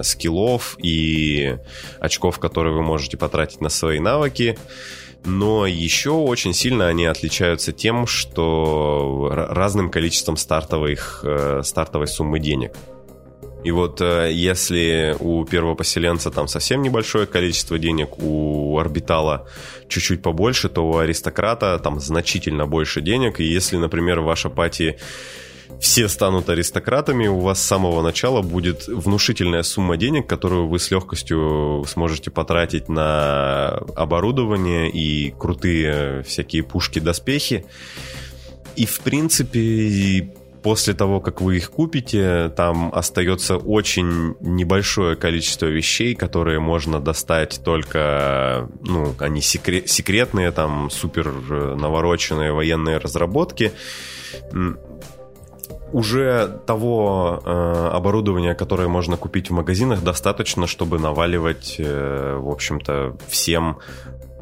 скиллов 0.02 0.76
и 0.82 1.56
очков, 1.98 2.38
которые 2.38 2.74
вы 2.74 2.82
можете 2.82 3.16
потратить 3.16 3.60
на 3.60 3.70
свои 3.70 3.98
навыки 3.98 4.56
но 5.24 5.66
еще 5.66 6.10
очень 6.10 6.54
сильно 6.54 6.88
они 6.88 7.04
отличаются 7.04 7.72
тем, 7.72 8.06
что 8.06 9.28
разным 9.32 9.90
количеством 9.90 10.36
стартовых, 10.36 11.20
э, 11.24 11.62
стартовой 11.64 12.06
суммы 12.06 12.38
денег. 12.38 12.72
И 13.62 13.70
вот 13.72 14.00
э, 14.00 14.30
если 14.32 15.14
у 15.20 15.44
первого 15.44 15.74
поселенца 15.74 16.30
там 16.30 16.48
совсем 16.48 16.80
небольшое 16.80 17.26
количество 17.26 17.78
денег, 17.78 18.18
у 18.18 18.78
орбитала 18.78 19.46
чуть-чуть 19.88 20.22
побольше, 20.22 20.70
то 20.70 20.88
у 20.88 20.96
аристократа 20.96 21.78
там 21.78 22.00
значительно 22.00 22.66
больше 22.66 23.02
денег. 23.02 23.40
И 23.40 23.44
если, 23.44 23.76
например, 23.76 24.20
ваша 24.20 24.48
пати 24.48 24.98
все 25.80 26.08
станут 26.08 26.50
аристократами, 26.50 27.26
у 27.26 27.40
вас 27.40 27.60
с 27.60 27.66
самого 27.66 28.02
начала 28.02 28.42
будет 28.42 28.86
внушительная 28.86 29.62
сумма 29.62 29.96
денег, 29.96 30.26
которую 30.26 30.68
вы 30.68 30.78
с 30.78 30.90
легкостью 30.90 31.84
сможете 31.88 32.30
потратить 32.30 32.88
на 32.88 33.68
оборудование 33.96 34.90
и 34.90 35.30
крутые 35.30 36.22
всякие 36.24 36.62
пушки-доспехи. 36.62 37.64
И, 38.76 38.84
в 38.84 39.00
принципе, 39.00 40.30
после 40.62 40.92
того, 40.92 41.20
как 41.20 41.40
вы 41.40 41.56
их 41.56 41.70
купите, 41.70 42.52
там 42.54 42.90
остается 42.94 43.56
очень 43.56 44.34
небольшое 44.40 45.16
количество 45.16 45.66
вещей, 45.66 46.14
которые 46.14 46.60
можно 46.60 47.00
достать 47.00 47.62
только, 47.64 48.68
ну, 48.82 49.14
они 49.18 49.40
секрет, 49.40 49.88
секретные, 49.88 50.50
там, 50.50 50.90
супер 50.90 51.32
навороченные 51.76 52.52
военные 52.52 52.98
разработки 52.98 53.72
уже 55.92 56.60
того 56.66 57.42
э, 57.44 57.90
оборудования, 57.92 58.54
которое 58.54 58.88
можно 58.88 59.16
купить 59.16 59.50
в 59.50 59.52
магазинах, 59.52 60.02
достаточно, 60.02 60.66
чтобы 60.66 60.98
наваливать, 60.98 61.76
э, 61.78 62.38
в 62.40 62.48
общем-то, 62.48 63.16
всем 63.28 63.78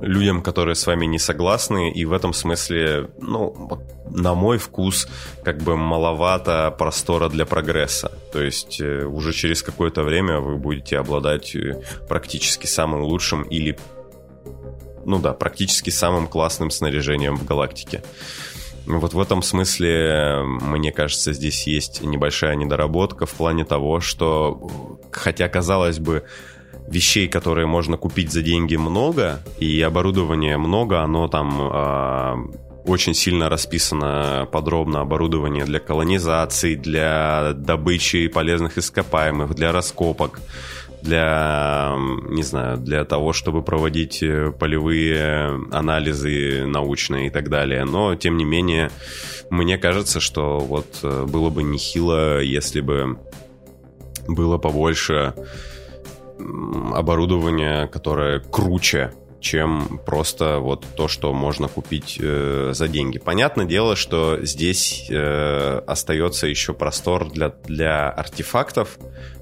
людям, 0.00 0.42
которые 0.42 0.74
с 0.74 0.86
вами 0.86 1.06
не 1.06 1.18
согласны, 1.18 1.90
и 1.90 2.04
в 2.04 2.12
этом 2.12 2.32
смысле, 2.32 3.08
ну, 3.20 3.80
на 4.10 4.34
мой 4.34 4.58
вкус, 4.58 5.08
как 5.42 5.58
бы 5.58 5.76
маловато 5.76 6.74
простора 6.78 7.28
для 7.28 7.46
прогресса. 7.46 8.12
То 8.32 8.42
есть 8.42 8.80
э, 8.80 9.04
уже 9.04 9.32
через 9.32 9.62
какое-то 9.62 10.02
время 10.02 10.40
вы 10.40 10.56
будете 10.56 10.98
обладать 10.98 11.54
э, 11.56 11.82
практически 12.08 12.66
самым 12.66 13.02
лучшим 13.02 13.42
или, 13.42 13.78
ну 15.04 15.18
да, 15.18 15.32
практически 15.32 15.90
самым 15.90 16.26
классным 16.26 16.70
снаряжением 16.70 17.36
в 17.36 17.44
галактике. 17.44 18.02
Вот 18.88 19.12
в 19.12 19.20
этом 19.20 19.42
смысле, 19.42 20.40
мне 20.44 20.92
кажется, 20.92 21.34
здесь 21.34 21.66
есть 21.66 22.02
небольшая 22.02 22.56
недоработка 22.56 23.26
в 23.26 23.32
плане 23.32 23.66
того, 23.66 24.00
что, 24.00 24.98
хотя, 25.10 25.46
казалось 25.48 25.98
бы, 25.98 26.24
вещей, 26.88 27.28
которые 27.28 27.66
можно 27.66 27.98
купить 27.98 28.32
за 28.32 28.40
деньги 28.40 28.76
много, 28.76 29.40
и 29.58 29.80
оборудования 29.82 30.56
много, 30.56 31.02
оно 31.02 31.28
там 31.28 31.60
э, 31.60 32.88
очень 32.88 33.12
сильно 33.12 33.50
расписано 33.50 34.48
подробно 34.50 35.02
оборудование 35.02 35.66
для 35.66 35.80
колонизации, 35.80 36.74
для 36.74 37.52
добычи 37.52 38.28
полезных 38.28 38.78
ископаемых, 38.78 39.54
для 39.54 39.70
раскопок 39.70 40.40
для, 41.08 41.96
не 42.28 42.42
знаю, 42.42 42.76
для 42.76 43.04
того, 43.04 43.32
чтобы 43.32 43.62
проводить 43.62 44.22
э, 44.22 44.52
полевые 44.52 45.58
анализы 45.72 46.66
научные 46.66 47.28
и 47.28 47.30
так 47.30 47.48
далее. 47.48 47.84
Но, 47.84 48.14
тем 48.14 48.36
не 48.36 48.44
менее, 48.44 48.90
мне 49.50 49.78
кажется, 49.78 50.20
что 50.20 50.58
вот 50.58 51.00
э, 51.02 51.24
было 51.24 51.48
бы 51.48 51.62
нехило, 51.62 52.40
если 52.40 52.80
бы 52.80 53.18
было 54.28 54.58
побольше 54.58 55.34
оборудования, 56.94 57.86
которое 57.86 58.40
круче, 58.40 59.12
чем 59.40 60.00
просто 60.04 60.58
вот 60.58 60.84
то, 60.96 61.08
что 61.08 61.32
можно 61.32 61.68
купить 61.68 62.18
э, 62.20 62.72
за 62.74 62.88
деньги. 62.88 63.18
Понятное 63.18 63.66
дело, 63.66 63.96
что 63.96 64.38
здесь 64.44 65.06
э, 65.10 65.82
остается 65.86 66.46
еще 66.46 66.74
простор 66.74 67.30
для, 67.30 67.50
для 67.64 68.10
артефактов, 68.10 68.98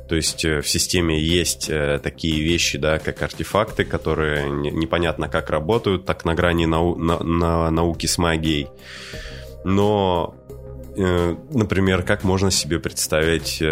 то 0.09 0.15
есть 0.15 0.45
э, 0.45 0.61
в 0.61 0.69
системе 0.69 1.21
есть 1.21 1.69
э, 1.69 1.99
такие 2.03 2.43
вещи, 2.43 2.79
да, 2.79 2.99
как 2.99 3.23
артефакты, 3.23 3.85
которые 3.85 4.49
непонятно 4.51 5.29
как 5.29 5.51
работают, 5.51 6.05
так 6.05 6.25
на 6.25 6.35
грани 6.35 6.67
нау 6.67 6.97
на, 6.97 7.19
на 7.23 7.71
науки 7.71 8.07
с 8.07 8.19
магией. 8.19 8.69
Но, 9.65 10.37
например, 10.97 12.03
как 12.03 12.25
можно 12.25 12.51
себе 12.51 12.79
представить 12.79 13.63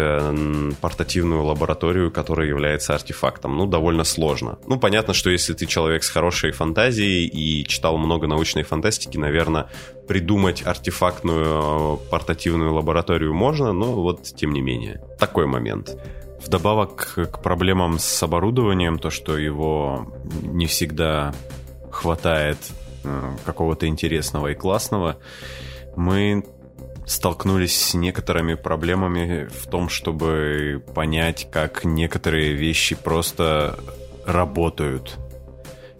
портативную 0.79 1.43
лабораторию, 1.43 2.11
которая 2.11 2.47
является 2.47 2.93
артефактом? 2.93 3.57
Ну, 3.57 3.65
довольно 3.65 4.03
сложно. 4.03 4.59
Ну, 4.67 4.79
понятно, 4.79 5.13
что 5.13 5.29
если 5.29 5.53
ты 5.53 5.65
человек 5.65 6.03
с 6.03 6.09
хорошей 6.09 6.51
фантазией 6.51 7.25
и 7.27 7.65
читал 7.65 7.97
много 7.97 8.27
научной 8.27 8.63
фантастики, 8.63 9.17
наверное, 9.17 9.69
придумать 10.07 10.65
артефактную 10.65 11.97
портативную 12.11 12.73
лабораторию 12.73 13.33
можно, 13.33 13.73
но 13.73 13.93
вот 13.93 14.23
тем 14.23 14.53
не 14.53 14.61
менее. 14.61 15.01
Такой 15.19 15.47
момент. 15.47 15.97
Вдобавок 16.45 17.15
к 17.15 17.41
проблемам 17.41 17.97
с 17.97 18.21
оборудованием, 18.21 18.99
то, 18.99 19.09
что 19.09 19.37
его 19.37 20.13
не 20.43 20.67
всегда 20.67 21.33
хватает 21.91 22.57
э, 23.03 23.31
какого-то 23.45 23.87
интересного 23.87 24.49
и 24.49 24.53
классного, 24.53 25.17
мы 25.95 26.43
столкнулись 27.05 27.79
с 27.79 27.93
некоторыми 27.93 28.55
проблемами 28.55 29.47
в 29.47 29.67
том, 29.67 29.89
чтобы 29.89 30.83
понять, 30.93 31.47
как 31.51 31.85
некоторые 31.85 32.53
вещи 32.53 32.95
просто 32.95 33.79
работают 34.25 35.17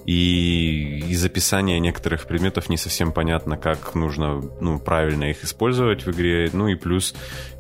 и 0.06 1.00
из 1.10 1.26
описания 1.26 1.80
некоторых 1.80 2.28
предметов 2.28 2.70
не 2.70 2.78
совсем 2.78 3.12
понятно, 3.12 3.58
как 3.58 3.96
нужно 3.96 4.40
ну, 4.62 4.78
правильно 4.78 5.32
их 5.32 5.44
использовать 5.44 6.06
в 6.06 6.12
игре. 6.12 6.50
Ну 6.54 6.68
и 6.68 6.76
плюс 6.76 7.16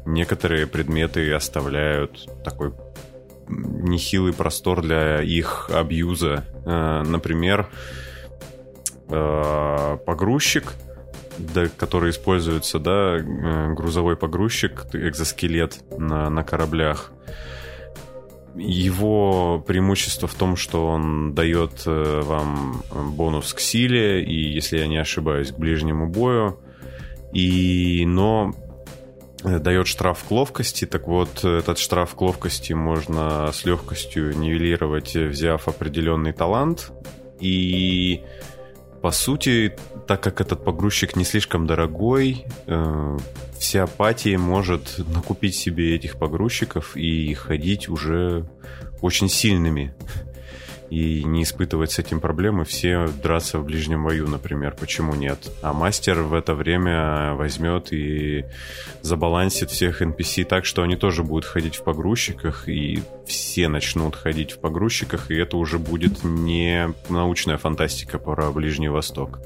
некоторые 0.05 0.67
предметы 0.67 1.33
оставляют 1.33 2.29
такой 2.43 2.71
нехилый 3.47 4.31
простор 4.31 4.81
для 4.83 5.21
их 5.23 5.71
абьюза. 5.73 6.45
Э, 6.65 7.01
например, 7.03 7.67
э, 9.09 9.97
погрузчик, 11.37 11.69
который 11.69 12.11
используется, 12.11 12.79
да, 12.79 13.17
э, 13.17 13.73
грузовой 13.73 14.15
погрузчик, 14.15 14.85
экзоскелет 14.93 15.83
на, 15.97 16.29
на 16.29 16.43
кораблях– 16.43 17.11
его 18.57 19.63
преимущество 19.65 20.27
в 20.27 20.33
том, 20.33 20.55
что 20.55 20.87
он 20.87 21.33
дает 21.33 21.83
э, 21.85 22.21
вам 22.23 22.83
бонус 22.91 23.53
к 23.53 23.59
силе 23.59 24.23
и, 24.23 24.53
если 24.53 24.77
я 24.77 24.87
не 24.87 24.97
ошибаюсь, 24.97 25.51
к 25.51 25.57
ближнему 25.57 26.07
бою. 26.07 26.59
И, 27.33 28.05
но 28.05 28.55
э, 29.43 29.59
дает 29.59 29.87
штраф 29.87 30.23
к 30.23 30.31
ловкости. 30.31 30.85
Так 30.85 31.07
вот, 31.07 31.43
этот 31.43 31.77
штраф 31.77 32.15
к 32.15 32.21
ловкости 32.21 32.71
можно 32.73 33.51
с 33.51 33.65
легкостью 33.65 34.37
нивелировать, 34.37 35.15
взяв 35.15 35.67
определенный 35.67 36.31
талант. 36.31 36.91
И 37.41 38.23
по 39.01 39.11
сути, 39.11 39.75
так 40.07 40.21
как 40.21 40.41
этот 40.41 40.63
погрузчик 40.63 41.15
не 41.15 41.23
слишком 41.23 41.65
дорогой, 41.65 42.45
э, 42.67 43.17
вся 43.57 43.87
пати 43.87 44.35
может 44.35 44.99
накупить 45.13 45.55
себе 45.55 45.95
этих 45.95 46.17
погрузчиков 46.17 46.95
и 46.95 47.33
ходить 47.33 47.89
уже 47.89 48.47
очень 49.01 49.29
сильными. 49.29 49.93
И 50.91 51.23
не 51.23 51.41
испытывать 51.41 51.91
с 51.91 51.99
этим 51.99 52.19
проблемы, 52.19 52.63
все 52.63 53.07
драться 53.23 53.57
в 53.57 53.65
ближнем 53.65 54.03
бою, 54.03 54.27
например. 54.27 54.75
Почему 54.79 55.15
нет? 55.15 55.51
А 55.63 55.73
мастер 55.73 56.21
в 56.21 56.33
это 56.35 56.53
время 56.53 57.33
возьмет 57.33 57.91
и 57.91 58.45
забалансит 59.01 59.71
всех 59.71 60.03
NPC 60.03 60.45
так, 60.45 60.65
что 60.65 60.83
они 60.83 60.95
тоже 60.95 61.23
будут 61.23 61.45
ходить 61.45 61.75
в 61.75 61.83
погрузчиках, 61.83 62.69
и 62.69 63.01
все 63.25 63.67
начнут 63.67 64.15
ходить 64.15 64.51
в 64.51 64.59
погрузчиках, 64.59 65.31
и 65.31 65.35
это 65.35 65.57
уже 65.57 65.79
будет 65.79 66.23
не 66.23 66.93
научная 67.09 67.57
фантастика 67.57 68.19
про 68.19 68.51
Ближний 68.51 68.89
Восток. 68.89 69.39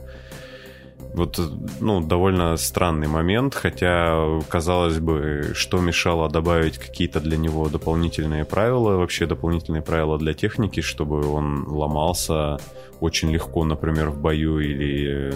Вот, 1.14 1.40
ну, 1.82 2.02
довольно 2.02 2.56
странный 2.58 3.08
момент, 3.08 3.56
хотя, 3.56 4.40
казалось 4.48 5.00
бы, 5.00 5.52
что 5.54 5.80
мешало 5.80 6.30
добавить 6.30 6.78
какие-то 6.78 7.20
для 7.20 7.36
него 7.36 7.68
дополнительные 7.68 8.46
правила, 8.46 8.96
вообще 8.96 9.26
дополнительные 9.26 9.82
правила 9.82 10.18
для 10.18 10.34
техники, 10.34 10.82
чтобы 10.82 11.26
он 11.28 11.66
ломался 11.68 12.58
очень 13.00 13.32
легко, 13.32 13.66
например, 13.66 14.10
в 14.10 14.22
бою 14.22 14.60
или, 14.60 15.34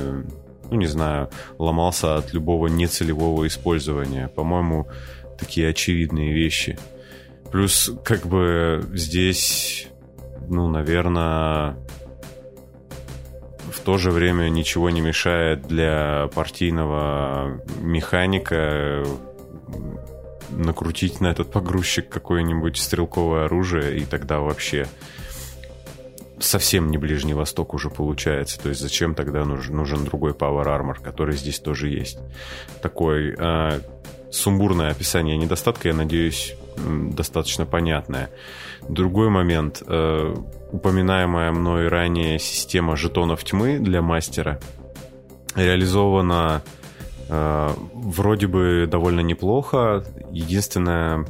ну, 0.69 0.77
не 0.77 0.87
знаю, 0.87 1.29
ломался 1.57 2.17
от 2.17 2.33
любого 2.33 2.67
нецелевого 2.67 3.47
использования. 3.47 4.27
По-моему, 4.27 4.87
такие 5.39 5.69
очевидные 5.69 6.33
вещи. 6.33 6.77
Плюс, 7.51 7.91
как 8.03 8.25
бы, 8.25 8.83
здесь, 8.93 9.87
ну, 10.47 10.67
наверное, 10.67 11.77
в 13.73 13.79
то 13.79 13.97
же 13.97 14.11
время 14.11 14.49
ничего 14.49 14.89
не 14.89 15.01
мешает 15.01 15.63
для 15.63 16.29
партийного 16.33 17.59
механика 17.81 19.03
накрутить 20.49 21.19
на 21.19 21.27
этот 21.27 21.51
погрузчик 21.51 22.07
какое-нибудь 22.07 22.77
стрелковое 22.77 23.45
оружие, 23.45 23.97
и 23.97 24.05
тогда 24.05 24.39
вообще 24.39 24.87
совсем 26.39 26.91
не 26.91 26.97
Ближний 26.97 27.33
Восток 27.33 27.73
уже 27.73 27.89
получается. 27.89 28.61
То 28.61 28.69
есть 28.69 28.81
зачем 28.81 29.15
тогда 29.15 29.45
нужен, 29.45 29.75
нужен 29.75 30.05
другой 30.05 30.33
Power 30.33 30.65
Armor, 30.65 31.01
который 31.01 31.35
здесь 31.35 31.59
тоже 31.59 31.89
есть? 31.89 32.19
Такой 32.81 33.35
э, 33.37 33.79
сумбурное 34.31 34.91
описание 34.91 35.37
недостатка, 35.37 35.87
я 35.87 35.93
надеюсь, 35.93 36.55
достаточно 36.75 37.65
понятное. 37.65 38.29
Другой 38.87 39.29
момент. 39.29 39.83
Э, 39.85 40.35
упоминаемая 40.71 41.51
мной 41.51 41.87
ранее 41.87 42.39
система 42.39 42.95
жетонов 42.95 43.43
тьмы 43.43 43.79
для 43.79 44.01
мастера 44.01 44.59
реализована 45.55 46.61
э, 47.29 47.69
вроде 47.93 48.47
бы 48.47 48.87
довольно 48.89 49.21
неплохо. 49.21 50.03
Единственная 50.31 51.25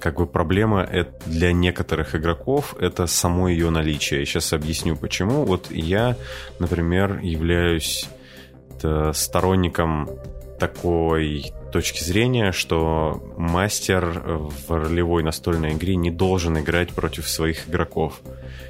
как 0.00 0.16
бы 0.16 0.26
проблема 0.26 0.88
для 1.26 1.52
некоторых 1.52 2.14
игроков 2.14 2.74
это 2.80 3.06
само 3.06 3.48
ее 3.48 3.70
наличие. 3.70 4.24
Сейчас 4.24 4.52
объясню 4.52 4.96
почему. 4.96 5.44
Вот 5.44 5.70
я, 5.70 6.16
например, 6.58 7.18
являюсь 7.20 8.08
э, 8.82 9.12
сторонником 9.14 10.08
такой 10.60 11.52
точки 11.72 12.04
зрения, 12.04 12.52
что 12.52 13.20
мастер 13.36 14.22
в 14.24 14.70
ролевой 14.70 15.24
настольной 15.24 15.72
игре 15.72 15.96
не 15.96 16.10
должен 16.10 16.58
играть 16.58 16.90
против 16.90 17.28
своих 17.28 17.68
игроков, 17.68 18.20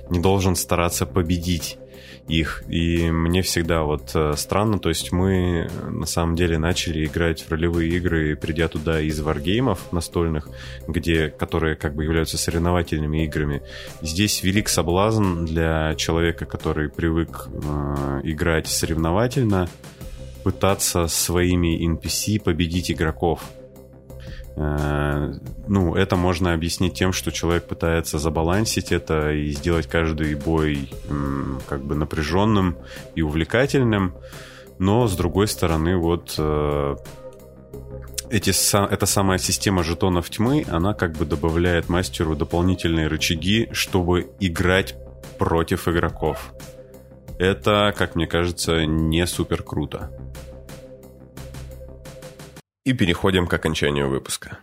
не 0.08 0.20
должен 0.20 0.56
стараться 0.56 1.04
победить 1.04 1.78
их. 2.28 2.62
И 2.68 3.10
мне 3.10 3.42
всегда 3.42 3.82
вот 3.82 4.12
э, 4.14 4.34
странно, 4.36 4.78
то 4.78 4.88
есть 4.88 5.10
мы 5.10 5.68
на 5.88 6.06
самом 6.06 6.36
деле 6.36 6.58
начали 6.58 7.04
играть 7.04 7.42
в 7.42 7.50
ролевые 7.50 7.90
игры, 7.96 8.36
придя 8.36 8.68
туда 8.68 9.00
из 9.00 9.18
варгеймов 9.20 9.92
настольных, 9.92 10.48
где, 10.86 11.28
которые 11.28 11.76
как 11.76 11.94
бы 11.94 12.04
являются 12.04 12.38
соревновательными 12.38 13.24
играми. 13.24 13.62
Здесь 14.00 14.42
велик 14.42 14.68
соблазн 14.68 15.44
для 15.44 15.94
человека, 15.96 16.46
который 16.46 16.88
привык 16.88 17.48
э, 17.48 18.20
играть 18.22 18.68
соревновательно, 18.68 19.68
пытаться 20.42 21.06
своими 21.08 21.86
NPC 21.86 22.40
победить 22.40 22.90
игроков. 22.90 23.42
Э, 24.56 25.32
ну, 25.68 25.94
это 25.94 26.16
можно 26.16 26.52
объяснить 26.52 26.94
тем, 26.94 27.12
что 27.12 27.30
человек 27.30 27.66
пытается 27.66 28.18
забалансить 28.18 28.92
это 28.92 29.32
и 29.32 29.50
сделать 29.50 29.86
каждый 29.86 30.34
бой 30.34 30.90
как 31.68 31.84
бы 31.84 31.94
напряженным 31.94 32.76
и 33.14 33.22
увлекательным. 33.22 34.14
Но, 34.78 35.06
с 35.06 35.14
другой 35.14 35.46
стороны, 35.46 35.96
вот 35.96 36.34
э, 36.38 36.96
эти, 38.30 38.50
эта 38.92 39.06
самая 39.06 39.38
система 39.38 39.82
жетонов 39.82 40.30
тьмы, 40.30 40.64
она 40.68 40.94
как 40.94 41.12
бы 41.12 41.26
добавляет 41.26 41.88
мастеру 41.88 42.36
дополнительные 42.36 43.08
рычаги, 43.08 43.68
чтобы 43.72 44.30
играть 44.40 44.94
против 45.38 45.88
игроков. 45.88 46.54
Это, 47.40 47.94
как 47.96 48.16
мне 48.16 48.26
кажется, 48.26 48.84
не 48.84 49.26
супер 49.26 49.62
круто. 49.62 50.10
И 52.84 52.92
переходим 52.92 53.46
к 53.46 53.54
окончанию 53.54 54.10
выпуска. 54.10 54.58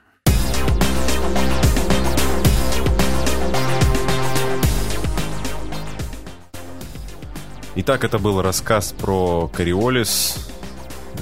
Итак, 7.77 8.03
это 8.03 8.19
был 8.19 8.43
рассказ 8.43 8.91
про 8.93 9.47
Кориолис, 9.47 10.47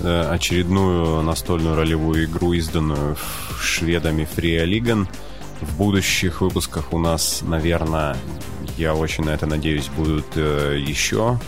э, 0.04 0.28
очередную 0.30 1.22
настольную 1.22 1.78
ролевую 1.78 2.26
игру, 2.26 2.52
изданную 2.52 3.16
шведами 3.62 4.26
Фриолиган. 4.26 5.08
В 5.62 5.78
будущих 5.78 6.42
выпусках 6.42 6.92
у 6.92 7.00
нас, 7.00 7.42
наверное, 7.44 8.18
я 8.78 8.96
очень 8.96 9.26
на 9.26 9.32
это 9.32 9.46
надеюсь, 9.46 9.88
будут 9.90 10.26
э, 10.36 10.78
еще 10.80 11.40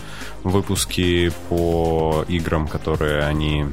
выпуски 0.44 1.32
по 1.48 2.24
играм, 2.28 2.68
которые 2.68 3.24
они 3.24 3.66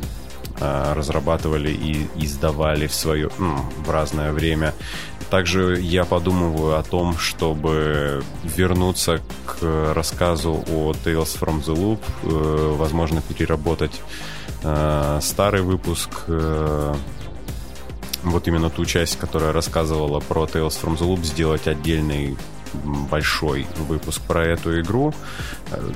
Э, 0.62 0.94
разрабатывали 0.94 1.70
и 1.70 2.08
издавали 2.16 2.88
в 2.88 2.94
свое 2.94 3.30
ну, 3.40 3.58
в 3.86 3.90
разное 3.90 4.32
время. 4.32 4.74
Также 5.30 5.82
я 5.82 6.06
подумываю 6.06 6.78
о 6.78 6.84
том, 6.84 7.18
чтобы 7.18 8.24
вернуться 8.44 9.20
к 9.46 9.94
рассказу 9.94 10.64
о 10.70 10.94
Tales 10.94 11.38
from 11.38 11.62
the 11.62 11.76
Loop, 11.76 12.00
э, 12.24 12.76
возможно, 12.78 13.22
переработать 13.22 14.00
э, 14.64 15.20
старый 15.22 15.62
выпуск, 15.62 16.10
вот 18.24 18.48
именно 18.48 18.70
ту 18.70 18.86
часть, 18.86 19.20
которая 19.20 19.52
рассказывала 19.52 20.22
про 20.22 20.46
Tales 20.46 20.82
from 20.82 20.98
the 20.98 21.06
Loop, 21.06 21.24
сделать 21.24 21.68
отдельный 21.68 22.38
большой 23.10 23.68
выпуск 23.88 24.22
про 24.22 24.46
эту 24.46 24.80
игру. 24.82 25.14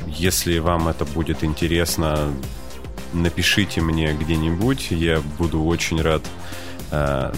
Если 0.07 0.59
вам 0.59 0.87
это 0.87 1.05
будет 1.05 1.43
интересно, 1.43 2.33
напишите 3.13 3.81
мне 3.81 4.13
где-нибудь, 4.13 4.91
я 4.91 5.21
буду 5.37 5.63
очень 5.63 6.01
рад 6.01 6.21
э, 6.91 7.31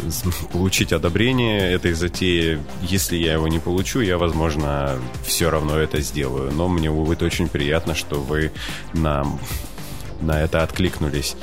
получить 0.51 0.93
одобрение 0.93 1.71
этой 1.71 1.93
затеи. 1.93 2.59
Если 2.81 3.17
я 3.17 3.33
его 3.33 3.47
не 3.47 3.59
получу, 3.59 4.01
я, 4.01 4.17
возможно, 4.17 4.97
все 5.23 5.49
равно 5.49 5.77
это 5.77 6.01
сделаю. 6.01 6.51
Но 6.51 6.67
мне 6.67 6.91
будет 6.91 7.21
очень 7.21 7.47
приятно, 7.47 7.95
что 7.95 8.19
вы 8.19 8.51
нам 8.93 9.39
на 10.21 10.41
это 10.41 10.63
откликнулись. 10.63 11.35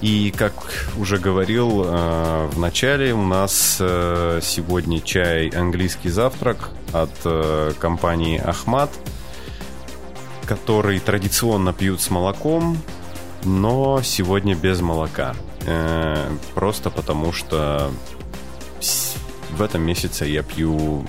И, 0.00 0.34
как 0.36 0.52
уже 0.98 1.16
говорил 1.16 1.82
э, 1.84 2.48
в 2.52 2.58
начале, 2.58 3.14
у 3.14 3.24
нас 3.24 3.78
э, 3.80 4.40
сегодня 4.42 5.00
чай 5.00 5.48
«Английский 5.48 6.10
завтрак» 6.10 6.70
от 6.94 7.10
э, 7.24 7.72
компании 7.78 8.38
«Ахмат», 8.38 8.90
который 10.46 11.00
традиционно 11.00 11.72
пьют 11.72 12.00
с 12.00 12.10
молоком, 12.10 12.78
но 13.44 14.00
сегодня 14.02 14.54
без 14.54 14.80
молока. 14.80 15.34
Э, 15.66 16.30
просто 16.54 16.90
потому 16.90 17.32
что 17.32 17.90
в 19.50 19.62
этом 19.62 19.82
месяце 19.82 20.24
я 20.26 20.42
пью 20.42 21.04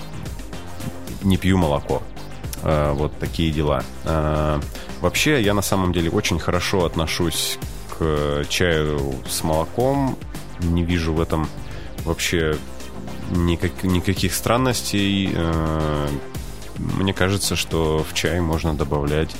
не 1.22 1.36
пью 1.36 1.58
молоко. 1.58 2.02
Э, 2.62 2.92
вот 2.92 3.18
такие 3.18 3.52
дела. 3.52 3.82
Э, 4.04 4.60
вообще, 5.00 5.40
я 5.42 5.54
на 5.54 5.62
самом 5.62 5.92
деле 5.92 6.10
очень 6.10 6.38
хорошо 6.38 6.84
отношусь 6.84 7.58
к 7.98 8.44
чаю 8.48 9.14
с 9.28 9.42
молоком. 9.42 10.18
Не 10.60 10.84
вижу 10.84 11.12
в 11.12 11.20
этом 11.20 11.48
вообще 12.04 12.56
никак, 13.30 13.82
никаких 13.82 14.34
странностей. 14.34 15.36
Мне 16.78 17.14
кажется, 17.14 17.56
что 17.56 18.04
в 18.08 18.14
чай 18.14 18.40
можно 18.40 18.74
добавлять 18.74 19.34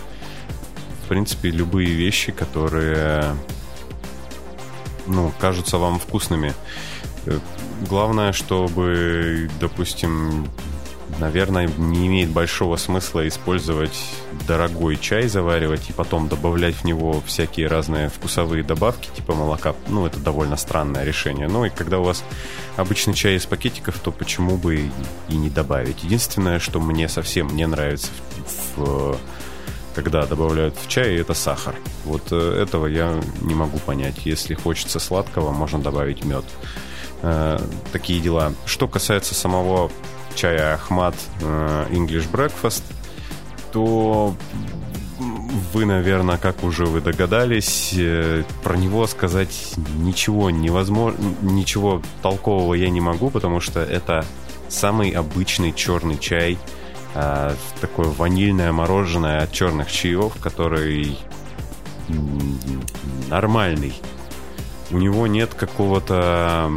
в 1.06 1.08
принципе, 1.08 1.50
любые 1.50 1.92
вещи, 1.92 2.32
которые, 2.32 3.36
ну, 5.06 5.32
кажутся 5.38 5.78
вам 5.78 6.00
вкусными. 6.00 6.52
Э, 7.26 7.38
главное, 7.88 8.32
чтобы, 8.32 9.48
допустим, 9.60 10.48
наверное, 11.18 11.68
не 11.78 12.06
имеет 12.06 12.30
большого 12.30 12.76
смысла 12.76 13.26
использовать 13.26 13.96
дорогой 14.46 14.96
чай, 14.96 15.28
заваривать 15.28 15.90
и 15.90 15.92
потом 15.92 16.28
добавлять 16.28 16.76
в 16.76 16.84
него 16.84 17.20
всякие 17.26 17.68
разные 17.68 18.08
вкусовые 18.08 18.62
добавки, 18.62 19.08
типа 19.14 19.34
молока. 19.34 19.74
Ну, 19.88 20.06
это 20.06 20.18
довольно 20.18 20.56
странное 20.56 21.04
решение. 21.04 21.48
Ну, 21.48 21.64
и 21.64 21.70
когда 21.70 21.98
у 21.98 22.04
вас 22.04 22.24
обычный 22.76 23.14
чай 23.14 23.36
из 23.36 23.46
пакетиков, 23.46 23.98
то 23.98 24.12
почему 24.12 24.56
бы 24.56 24.90
и 25.28 25.36
не 25.36 25.50
добавить? 25.50 26.04
Единственное, 26.04 26.58
что 26.58 26.80
мне 26.80 27.08
совсем 27.08 27.48
не 27.54 27.66
нравится 27.66 28.08
в, 28.76 28.80
в 28.80 29.18
когда 29.94 30.26
добавляют 30.26 30.76
в 30.76 30.88
чай, 30.88 31.16
это 31.16 31.32
сахар. 31.32 31.74
Вот 32.04 32.30
э, 32.30 32.62
этого 32.62 32.86
я 32.86 33.18
не 33.40 33.54
могу 33.54 33.78
понять. 33.78 34.26
Если 34.26 34.54
хочется 34.54 34.98
сладкого, 35.00 35.52
можно 35.52 35.78
добавить 35.78 36.22
мед. 36.22 36.44
Э, 37.22 37.58
такие 37.92 38.20
дела. 38.20 38.52
Что 38.66 38.88
касается 38.88 39.34
самого 39.34 39.90
чая 40.36 40.74
Ахмат 40.74 41.16
э, 41.40 41.86
English 41.90 42.30
Breakfast, 42.30 42.82
то 43.72 44.36
вы, 45.72 45.86
наверное, 45.86 46.36
как 46.36 46.62
уже 46.62 46.84
вы 46.84 47.00
догадались, 47.00 47.94
э, 47.96 48.44
про 48.62 48.76
него 48.76 49.06
сказать 49.06 49.74
ничего 49.96 50.50
невозможно, 50.50 51.34
ничего 51.42 52.02
толкового 52.22 52.74
я 52.74 52.90
не 52.90 53.00
могу, 53.00 53.30
потому 53.30 53.60
что 53.60 53.80
это 53.80 54.24
самый 54.68 55.10
обычный 55.10 55.72
черный 55.72 56.18
чай, 56.18 56.58
э, 57.14 57.54
такое 57.80 58.08
ванильное 58.08 58.72
мороженое 58.72 59.42
от 59.42 59.52
черных 59.52 59.90
чаев, 59.90 60.34
который 60.40 61.18
нормальный. 63.28 63.94
У 64.90 64.98
него 64.98 65.26
нет 65.26 65.54
какого-то 65.54 66.70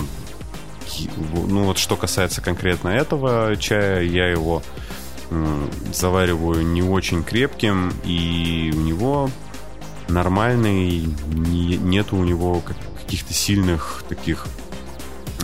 ну 1.34 1.66
вот 1.66 1.78
что 1.78 1.96
касается 1.96 2.42
конкретно 2.42 2.90
этого 2.90 3.56
чая, 3.58 4.04
я 4.04 4.28
его 4.28 4.64
завариваю 5.94 6.66
не 6.66 6.82
очень 6.82 7.24
крепким, 7.24 7.94
и 8.04 8.72
у 8.74 8.80
него 8.82 9.30
нормальный, 10.08 11.06
не, 11.28 11.78
нету 11.78 12.18
у 12.18 12.24
него 12.24 12.64
каких-то 13.02 13.34
сильных 13.34 14.04
таких 14.10 14.48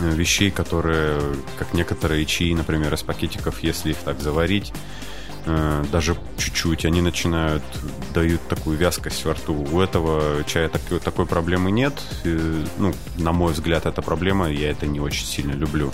э, 0.00 0.10
вещей, 0.10 0.50
которые, 0.50 1.20
как 1.58 1.72
некоторые 1.72 2.26
чаи, 2.26 2.52
например, 2.52 2.92
из 2.94 3.02
пакетиков, 3.02 3.62
если 3.62 3.90
их 3.90 3.96
так 3.98 4.20
заварить, 4.20 4.72
Э, 5.46 5.84
даже 5.92 6.16
чуть-чуть, 6.38 6.84
они 6.84 7.00
начинают, 7.00 7.62
дают 8.12 8.46
такую 8.48 8.76
вязкость 8.76 9.24
во 9.24 9.34
рту. 9.34 9.54
У 9.54 9.80
этого 9.80 10.42
чая 10.44 10.68
такой, 10.68 10.98
такой 10.98 11.26
проблемы 11.26 11.70
нет. 11.70 11.94
Ну, 12.24 12.92
на 13.16 13.32
мой 13.32 13.52
взгляд, 13.52 13.86
это 13.86 14.02
проблема, 14.02 14.50
я 14.50 14.70
это 14.70 14.86
не 14.86 15.00
очень 15.00 15.24
сильно 15.26 15.52
люблю. 15.52 15.92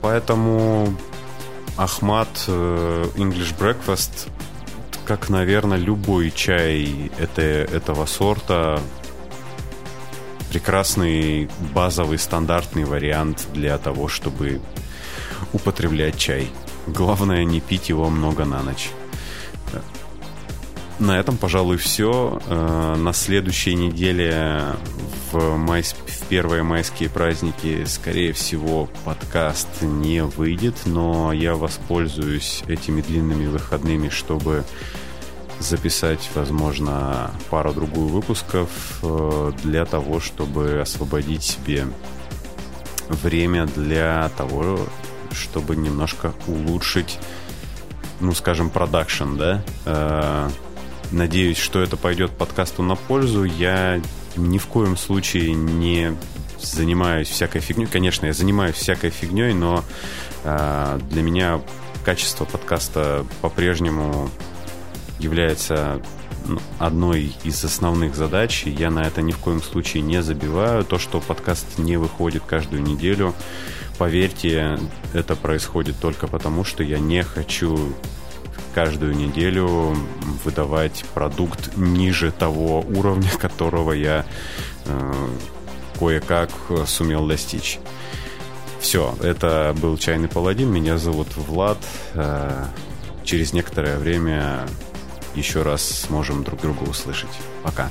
Поэтому 0.00 0.96
Ахмат 1.76 2.28
э, 2.46 3.04
English 3.16 3.58
Breakfast, 3.58 4.28
как, 5.04 5.28
наверное, 5.28 5.78
любой 5.78 6.30
чай 6.30 7.10
это, 7.18 7.42
этого 7.42 8.06
сорта, 8.06 8.80
прекрасный 10.50 11.50
базовый 11.74 12.18
стандартный 12.18 12.84
вариант 12.84 13.48
для 13.52 13.76
того, 13.78 14.06
чтобы 14.06 14.60
употреблять 15.52 16.16
чай. 16.16 16.48
Главное 16.86 17.44
не 17.44 17.60
пить 17.60 17.88
его 17.88 18.08
много 18.08 18.44
на 18.44 18.62
ночь. 18.62 18.90
На 20.98 21.18
этом, 21.18 21.36
пожалуй, 21.36 21.76
все. 21.76 22.40
Э, 22.46 22.94
на 22.96 23.12
следующей 23.12 23.74
неделе 23.74 24.62
в, 25.30 25.56
май... 25.56 25.82
в 25.82 26.26
первые 26.28 26.62
майские 26.62 27.10
праздники, 27.10 27.84
скорее 27.84 28.32
всего, 28.32 28.88
подкаст 29.04 29.68
не 29.82 30.24
выйдет, 30.24 30.74
но 30.86 31.32
я 31.32 31.54
воспользуюсь 31.54 32.64
этими 32.66 33.02
длинными 33.02 33.46
выходными, 33.46 34.08
чтобы 34.08 34.64
записать, 35.60 36.30
возможно, 36.34 37.30
пару-другую 37.50 38.08
выпусков 38.08 38.70
э, 39.02 39.52
для 39.64 39.84
того, 39.84 40.20
чтобы 40.20 40.80
освободить 40.80 41.42
себе 41.42 41.86
время 43.08 43.66
для 43.66 44.30
того, 44.38 44.80
чтобы 45.36 45.76
немножко 45.76 46.34
улучшить, 46.46 47.18
ну, 48.20 48.32
скажем, 48.34 48.70
продакшн, 48.70 49.36
да. 49.36 49.62
Э, 49.84 50.48
надеюсь, 51.10 51.58
что 51.58 51.80
это 51.80 51.96
пойдет 51.96 52.30
подкасту 52.32 52.82
на 52.82 52.96
пользу. 52.96 53.44
Я 53.44 54.00
ни 54.36 54.58
в 54.58 54.66
коем 54.66 54.96
случае 54.96 55.54
не 55.54 56.16
занимаюсь 56.60 57.28
всякой 57.28 57.60
фигней. 57.60 57.86
Конечно, 57.86 58.26
я 58.26 58.32
занимаюсь 58.32 58.76
всякой 58.76 59.10
фигней, 59.10 59.52
но 59.52 59.84
э, 60.44 61.00
для 61.10 61.22
меня 61.22 61.60
качество 62.04 62.44
подкаста 62.44 63.26
по-прежнему 63.40 64.30
является 65.18 66.00
ну, 66.46 66.60
одной 66.78 67.34
из 67.44 67.64
основных 67.64 68.14
задач. 68.14 68.64
Я 68.64 68.90
на 68.90 69.02
это 69.02 69.22
ни 69.22 69.32
в 69.32 69.38
коем 69.38 69.62
случае 69.62 70.02
не 70.02 70.22
забиваю. 70.22 70.84
То, 70.84 70.98
что 70.98 71.20
подкаст 71.20 71.78
не 71.78 71.96
выходит 71.96 72.42
каждую 72.46 72.82
неделю, 72.82 73.34
Поверьте, 73.98 74.78
это 75.14 75.36
происходит 75.36 75.96
только 75.98 76.26
потому, 76.26 76.64
что 76.64 76.82
я 76.82 76.98
не 76.98 77.22
хочу 77.22 77.94
каждую 78.74 79.16
неделю 79.16 79.96
выдавать 80.44 81.04
продукт 81.14 81.76
ниже 81.76 82.30
того 82.30 82.80
уровня, 82.80 83.30
которого 83.38 83.92
я 83.92 84.26
э, 84.84 85.12
кое-как 85.98 86.50
сумел 86.86 87.26
достичь. 87.26 87.78
Все, 88.80 89.14
это 89.22 89.74
был 89.80 89.96
Чайный 89.96 90.28
Паладин, 90.28 90.70
меня 90.70 90.98
зовут 90.98 91.28
Влад. 91.36 91.78
Э, 92.12 92.66
через 93.24 93.54
некоторое 93.54 93.96
время 93.96 94.66
еще 95.34 95.62
раз 95.62 95.82
сможем 95.82 96.44
друг 96.44 96.60
друга 96.60 96.84
услышать. 96.84 97.30
Пока. 97.62 97.90